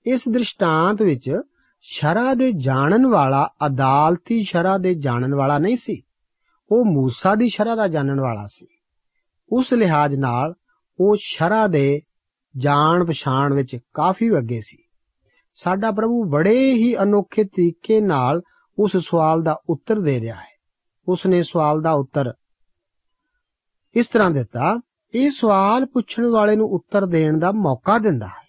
ਇਸ 0.06 0.28
ਦ੍ਰਿਸ਼ਟਾਂਤ 0.28 1.02
ਵਿੱਚ 1.02 1.40
ਸ਼ਰਾ 1.80 2.34
ਦੇ 2.34 2.52
ਜਾਣਨ 2.52 3.06
ਵਾਲਾ 3.06 3.48
ਅਦਾਲਤੀ 3.66 4.42
ਸ਼ਰਾ 4.42 4.78
ਦੇ 4.78 4.94
ਜਾਣਨ 4.94 5.34
ਵਾਲਾ 5.34 5.58
ਨਹੀਂ 5.58 5.76
ਸੀ, 5.76 6.02
ਉਹ 6.70 6.84
ਮੂਸਾ 6.84 7.34
ਦੀ 7.34 7.48
ਸ਼ਰਾ 7.48 7.74
ਦਾ 7.74 7.88
ਜਾਣਨ 7.88 8.20
ਵਾਲਾ 8.20 8.46
ਸੀ। 8.46 8.66
ਉਸ 9.52 9.72
ਲਿਹਾਜ਼ 9.72 10.14
ਨਾਲ 10.14 10.54
ਉਹ 11.00 11.16
ਸ਼ਰਾ 11.20 11.66
ਦੇ 11.66 12.00
ਜਾਣ 12.58 13.04
ਪਛਾਣ 13.04 13.54
ਵਿੱਚ 13.54 13.78
ਕਾਫੀ 13.94 14.38
ਅੱਗੇ 14.38 14.60
ਸੀ। 14.60 14.78
ਸਾਡਾ 15.54 15.90
ਪ੍ਰਭੂ 15.90 16.24
ਬੜੇ 16.24 16.74
ਹੀ 16.74 16.96
ਅਨੋਖੇ 17.02 17.44
ਤਰੀਕੇ 17.44 18.00
ਨਾਲ 18.00 18.42
ਉਸ 18.78 18.96
ਸਵਾਲ 18.96 19.42
ਦਾ 19.42 19.56
ਉੱਤਰ 19.70 20.00
ਦੇ 20.00 20.20
ਰਿਹਾ 20.20 20.36
ਹੈ। 20.36 20.54
ਉਸ 21.08 21.26
ਨੇ 21.26 21.42
ਸਵਾਲ 21.42 21.82
ਦਾ 21.82 21.92
ਉੱਤਰ 21.92 22.32
ਇਸ 23.94 24.06
ਤਰ੍ਹਾਂ 24.06 24.30
ਦਿੱਤਾ, 24.30 24.80
ਇਹ 25.14 25.30
ਸਵਾਲ 25.30 25.86
ਪੁੱਛਣ 25.86 26.26
ਵਾਲੇ 26.26 26.56
ਨੂੰ 26.56 26.66
ਉੱਤਰ 26.66 27.06
ਦੇਣ 27.06 27.38
ਦਾ 27.38 27.52
ਮੌਕਾ 27.52 27.98
ਦਿੰਦਾ 27.98 28.26
ਹੈ। 28.26 28.44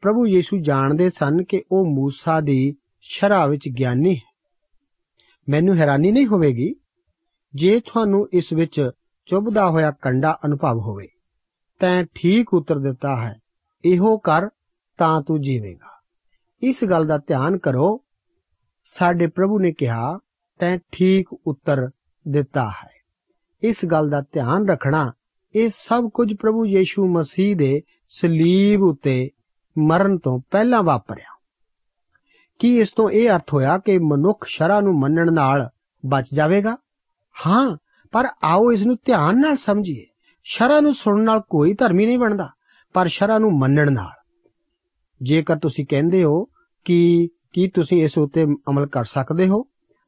ਪ੍ਰਭੂ 0.00 0.26
ਯੀਸ਼ੂ 0.26 0.58
ਜਾਣਦੇ 0.58 1.10
ਸਨ 1.10 1.44
ਕਿ 1.44 1.62
ਉਹ 1.72 1.84
ਮੂਸਾ 1.84 2.40
ਦੀ 2.40 2.74
ਸ਼ਰਾ 3.02 3.46
ਵਿੱਚ 3.46 3.68
ਗਿਆਨੀ 3.78 4.16
ਹੈ। 4.16 4.36
ਮੈਨੂੰ 5.48 5.76
ਹੈਰਾਨੀ 5.76 6.12
ਨਹੀਂ 6.12 6.26
ਹੋਵੇਗੀ 6.26 6.74
ਜੇ 7.54 7.80
ਤੁਹਾਨੂੰ 7.80 8.28
ਇਸ 8.32 8.52
ਵਿੱਚ 8.52 8.90
ਚੁੱਭਦਾ 9.26 9.70
ਹੋਇਆ 9.70 9.90
ਕੰਡਾ 9.90 10.38
ਅਨੁਭਵ 10.44 10.78
ਹੋਵੇ। 10.78 11.08
ਤੈਂ 11.78 12.04
ਠੀਕ 12.14 12.54
ਉੱਤਰ 12.54 12.78
ਦਿੱਤਾ 12.78 13.16
ਹੈ। 13.16 13.40
ਇਹੋ 13.84 14.18
ਕਰ 14.18 14.48
ਤਾਂ 14.98 15.22
ਤੂੰ 15.22 15.42
ਜੀਵੇਂਗਾ। 15.42 16.00
ਇਸ 16.62 16.84
ਗੱਲ 16.84 17.06
ਦਾ 17.06 17.18
ਧਿਆਨ 17.18 17.58
ਕਰੋ। 17.58 18.04
ਸਾਡੇ 18.84 19.26
ਪ੍ਰਭੂ 19.26 19.58
ਨੇ 19.58 19.72
ਕਿਹਾ, 19.72 20.18
ਤੈਂ 20.58 20.78
ਠੀਕ 20.92 21.28
ਉੱਤਰ 21.46 21.90
ਦਿੱਤਾ 22.28 22.68
ਹੈ। 22.68 22.90
ਇਸ 23.62 23.84
ਗੱਲ 23.84 24.10
ਦਾ 24.10 24.20
ਧਿਆਨ 24.20 24.68
ਰੱਖਣਾ, 24.68 25.12
ਇਹ 25.54 25.68
ਸਭ 25.68 26.08
ਕੁਝ 26.14 26.34
ਪ੍ਰਭੂ 26.40 26.66
ਯੀਸ਼ੂ 26.66 27.08
ਮਸੀਹ 27.08 27.56
ਦੇ 27.56 27.82
ਸਲੀਬ 28.08 28.82
ਉਤੇ 28.82 29.30
ਮਰਨ 29.78 30.18
ਤੋਂ 30.18 30.40
ਪਹਿਲਾਂ 30.50 30.82
ਵਾਪਰਿਆ। 30.82 31.38
ਕੀ 32.58 32.78
ਇਸ 32.78 32.90
ਤੋਂ 32.90 33.10
ਇਹ 33.10 33.30
ਅਰਥ 33.30 33.54
ਹੋਇਆ 33.54 33.78
ਕਿ 33.78 33.98
ਮਨੁੱਖ 33.98 34.44
ਸ਼ਰਾ 34.48 34.80
ਨੂੰ 34.80 35.00
ਮੰਨਣ 35.00 35.32
ਨਾਲ 35.32 35.70
ਬਚ 36.06 36.24
ਜਾਵੇਗਾ? 36.34 36.76
ਹਾਂ, 37.46 37.76
ਪਰ 38.12 38.28
ਆਓ 38.44 38.72
ਇਸ 38.72 38.82
ਨੂੰ 38.82 38.96
ਧਿਆਨ 39.04 39.40
ਨਾਲ 39.40 39.56
ਸਮਝੀਏ। 39.56 40.06
ਸ਼ਰਾ 40.48 40.80
ਨੂੰ 40.80 40.94
ਸੁਣਨ 40.94 41.24
ਨਾਲ 41.24 41.40
ਕੋਈ 41.40 41.74
ਧਰਮੀ 41.74 42.06
ਨਹੀਂ 42.06 42.18
ਬਣਦਾ, 42.18 42.48
ਪਰ 42.92 43.06
ਸ਼ਰਾ 43.06 43.38
ਨੂੰ 43.38 43.58
ਮੰਨਣ 43.58 43.92
ਨਾਲ। 43.92 44.32
ਜੇਕਰ 45.22 45.56
ਤੁਸੀਂ 45.56 45.86
ਕਹਿੰਦੇ 45.86 46.24
ਹੋ 46.24 46.44
ਕਿ, 46.84 47.28
ਕੀ 47.52 47.68
ਤੁਸੀਂ 47.68 48.04
ਇਸ 48.04 48.18
ਉਤੇ 48.18 48.44
ਅਮਲ 48.44 48.86
ਕਰ 48.86 49.04
ਸਕਦੇ 49.04 49.48
ਹੋ, 49.48 49.62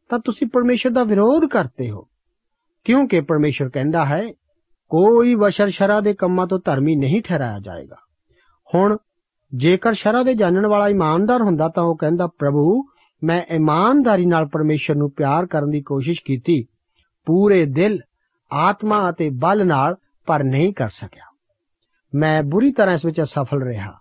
ਤਾਂ 0.09 0.18
ਤੁਸੀਂ 0.18 0.46
ਪਰਮੇਸ਼ਰ 0.46 0.90
ਦਾ 0.90 1.05
ਵਿਰੋਧ 1.05 1.44
ਕਰਦੇ 1.44 1.90
ਹੋ। 1.90 2.07
ਕਿਉਂਕਿ 2.85 3.20
ਪਰਮੇਸ਼ਰ 3.20 3.68
ਕਹਿੰਦਾ 3.68 4.05
ਹੈ, 4.05 4.33
ਕੋਈ 4.88 5.35
ਬਸ਼ਰ 5.35 5.68
ਸ਼ਰਾ 5.68 6.01
ਦੇ 6.01 6.14
ਕੰਮਾਂ 6.14 6.46
ਤੋਂ 6.46 6.61
ਧਰਮੀ 6.64 6.96
ਨਹੀਂ 6.96 7.22
ਠਹਿਰਾਇਆ 7.22 7.59
ਜਾਏਗਾ। 7.59 7.96
ਹੁਣ, 8.74 8.96
ਜੇਕਰ 9.57 9.92
ਸ਼ਰਾ 9.92 10.22
ਦੇ 10.22 10.35
ਜਾਣਨ 10.35 10.66
ਵਾਲਾ 10.66 10.88
ਇਮਾਨਦਾਰ 10.88 11.42
ਹੁੰਦਾ 11.42 11.68
ਤਾਂ 11.68 11.83
ਉਹ 11.83 11.96
ਕਹਿੰਦਾ, 11.96 12.27
ਪ੍ਰਭੂ, 12.27 12.85
ਮੈਂ 13.24 13.42
ਇਮਾਨਦਾਰੀ 13.51 14.27
ਨਾਲ 14.27 14.46
ਪਰਮੇਸ਼ਰ 14.46 14.94
ਨੂੰ 14.94 15.11
ਪਿਆਰ 15.11 15.46
ਕਰਨ 15.46 15.70
ਦੀ 15.70 15.83
ਕੋਸ਼ਿਸ਼ 15.83 16.22
ਕੀਤੀ। 16.24 16.66
ਪੂਰੇ 17.27 17.64
ਦਿਲ, 17.64 17.98
ਆਤਮਾ 18.53 19.11
ਅਤੇ 19.11 19.31
ਬਲ 19.31 19.66
ਨਾਲ 19.66 19.96
ਪਰ 20.29 20.45
ਨਹੀਂ 20.45 20.73
ਕਰ 20.73 20.88
ਸਕਿਆ। 20.88 21.25
ਮੈਂ 22.14 22.43
ਬੁਰੀ 22.43 22.73
ਤਰ੍ਹਾਂ 22.73 22.95
ਇਸ 22.95 23.05
ਵਿੱਚ 23.05 23.23
ਅਸਫਲ 23.23 23.62
ਰਿਹਾ। 23.62 23.99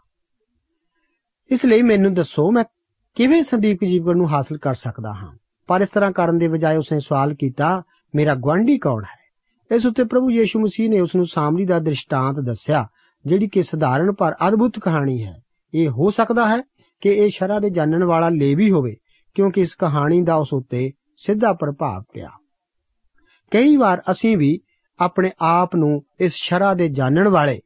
ਇਸ 1.51 1.65
ਲਈ 1.65 1.81
ਮੈਨੂੰ 1.81 2.13
ਦੱਸੋ, 2.13 2.51
ਮੈਂ 2.51 2.63
ਕਿਵੇਂ 3.15 3.43
ਸੰਦੀਪ 3.43 3.77
ਜੀਵਨ 3.83 4.17
ਨੂੰ 4.17 4.33
ਹਾਸਲ 4.33 4.57
ਕਰ 4.57 4.73
ਸਕਦਾ 4.73 5.13
ਹਾਂ? 5.13 5.37
ਪਰ 5.67 5.81
ਇਸ 5.81 5.89
ਤਰ੍ਹਾਂ 5.89 6.11
ਕਰਨ 6.11 6.37
ਦੇ 6.37 6.47
ਬਜਾਏ 6.47 6.77
ਉਸਨੇ 6.77 6.99
ਸਵਾਲ 6.99 7.33
ਕੀਤਾ, 7.33 7.83
ਮੇਰਾ 8.15 8.35
ਗਵਾਂਢੀ 8.35 8.77
ਕੌਣ 8.77 9.03
ਹੈ? 9.03 9.27
ਇਸ 9.75 9.85
ਉੱਤੇ 9.85 10.03
ਪ੍ਰਭੂ 10.03 10.31
ਯੀਸ਼ੂ 10.31 10.59
ਮਸੀਹ 10.59 10.89
ਨੇ 10.89 10.99
ਉਸ 10.99 11.15
ਨੂੰ 11.15 11.25
ਸਾਮਰੀ 11.25 11.65
ਦਾ 11.65 11.79
ਦ੍ਰਿਸ਼ਟਾਂਤ 11.79 12.35
ਦੱਸਿਆ, 12.39 12.87
ਜਿਹੜੀ 13.25 13.47
ਕਿ 13.47 13.63
ਸਧਾਰਨ 13.63 14.11
ਪਰ 14.13 14.35
ਅਦਭੁਤ 14.47 14.79
ਕਹਾਣੀ 14.79 15.23
ਹੈ। 15.23 15.39
ਇਹ 15.73 15.89
ਹੋ 15.89 16.09
ਸਕਦਾ 16.09 16.47
ਹੈ 16.47 16.61
ਕਿ 17.01 17.09
ਇਹ 17.09 17.29
ਸ਼ਰਾ 17.29 17.59
ਦੇ 17.59 17.69
ਜਾਣਨ 17.69 18.03
ਵਾਲਾ 18.03 18.29
ਲੇਵੀ 18.29 18.71
ਹੋਵੇ, 18.71 18.95
ਕਿਉਂਕਿ 19.33 19.61
ਇਸ 19.61 19.75
ਕਹਾਣੀ 19.75 20.21
ਦਾ 20.21 20.35
ਉਸ 20.35 20.49
ਉੱਤੇ 20.53 20.91
ਸਿੱਧਾ 21.17 21.53
ਪ੍ਰਭਾਵ 21.53 22.03
ਪਿਆ। 22.13 22.29
ਕਈ 23.51 23.75
ਵਾਰ 23.75 24.01
ਅਸੀਂ 24.11 24.37
ਵੀ 24.37 24.59
ਆਪਣੇ 24.99 25.31
ਆਪ 25.39 25.75
ਨੂੰ 25.75 26.01
ਇਸ 26.19 26.33
ਸ਼ਰਾ 26.33 26.73
ਦੇ 26.73 26.87
ਜਾਣਨ 26.89 27.27
ਵਾਲੇ 27.27 27.59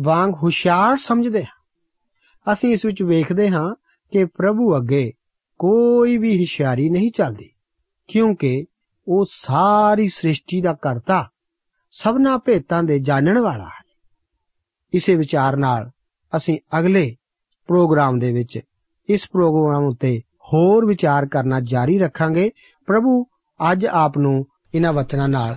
ਵਾਂਗ 0.00 0.34
ਹੁਸ਼ਿਆਰ 0.42 0.96
ਸਮਝਦੇ 0.96 1.42
ਹਾਂ। 1.44 2.52
ਅਸੀਂ 2.52 2.72
ਇਸ 2.72 2.84
ਵਿੱਚ 2.86 3.02
ਵੇਖਦੇ 3.02 3.48
ਹਾਂ 3.50 3.74
ਕਿ 4.12 4.24
ਪ੍ਰਭੂ 4.24 4.76
ਅੱਗੇ 4.76 5.12
ਕੋਈ 5.60 6.16
ਵੀ 6.18 6.38
ਹੁਸ਼ਿਆਰੀ 6.38 6.88
ਨਹੀਂ 6.90 7.10
ਚੱਲਦੀ, 7.12 7.50
ਕਿਉਂਕਿ 8.08 8.64
ਉਹ 9.08 9.24
ਸਾਰੀ 9.30 10.08
ਸ੍ਰਿਸ਼ਟੀ 10.08 10.60
ਦਾ 10.60 10.72
ਕਰਤਾ, 10.72 11.28
ਸਭਨਾ 11.90 12.36
ਭੇਤਾਂ 12.38 12.82
ਦੇ 12.82 12.98
ਜਾਣਨ 12.98 13.38
ਵਾਲਾ 13.38 13.64
ਹੈ। 13.64 13.80
ਇਸੇ 14.92 15.14
ਵਿਚਾਰ 15.14 15.56
ਨਾਲ 15.56 15.90
ਅਸੀਂ 16.32 16.58
ਅਗਲੇ 16.78 17.16
ਪ੍ਰੋਗਰਾਮ 17.68 18.18
ਦੇ 18.18 18.32
ਵਿੱਚ 18.32 18.58
ਇਸ 19.08 19.26
ਪ੍ਰੋਗਰਾਮ 19.32 19.84
ਉੱਤੇ 19.84 20.18
ਹੋਰ 20.44 20.86
ਵਿਚਾਰ 20.86 21.26
ਕਰਨਾ 21.26 21.60
ਜਾਰੀ 21.60 21.98
ਰੱਖਾਂਗੇ। 21.98 22.50
ਪ੍ਰਭੂ, 22.86 23.24
ਅੱਜ 23.72 23.86
ਆਪ 23.86 24.18
ਨੂੰ 24.18 24.44
ਇਹਨਾਂ 24.74 24.92
ਵਚਨਾਂ 24.92 25.28
ਨਾਲ 25.28 25.56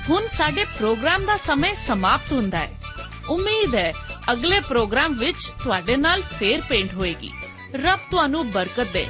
ਹੁਣ 0.09 0.23
ਸਾਡੇ 0.33 0.65
ਪ੍ਰੋਗਰਾਮ 0.65 1.25
ਦਾ 1.25 1.37
ਸਮੇਂ 1.37 1.75
ਸਮਾਪਤ 1.75 2.33
ਹੁੰਦਾ 2.33 2.59
ਹੈ। 2.59 2.71
ਉਮੀਦ 3.31 3.75
ਹੈ 3.75 3.93
ਅਗਲੇ 4.33 4.61
ਪ੍ਰੋਗਰਾਮ 4.61 5.15
ਵਿੱਚ 5.15 5.53
ਤੁਹਾਡੇ 5.65 5.97
ਨਾਲ 5.97 6.23
ਫੇਰ 6.23 6.63
ਪੇਂਟ 6.69 6.95
ਹੋਏਗੀ। 6.95 7.31
ਰੱਬ 7.75 8.01
ਤੁਹਾਨੂੰ 8.11 8.51
ਬਰਕਤ 8.51 8.87
ਦੇ 8.93 9.07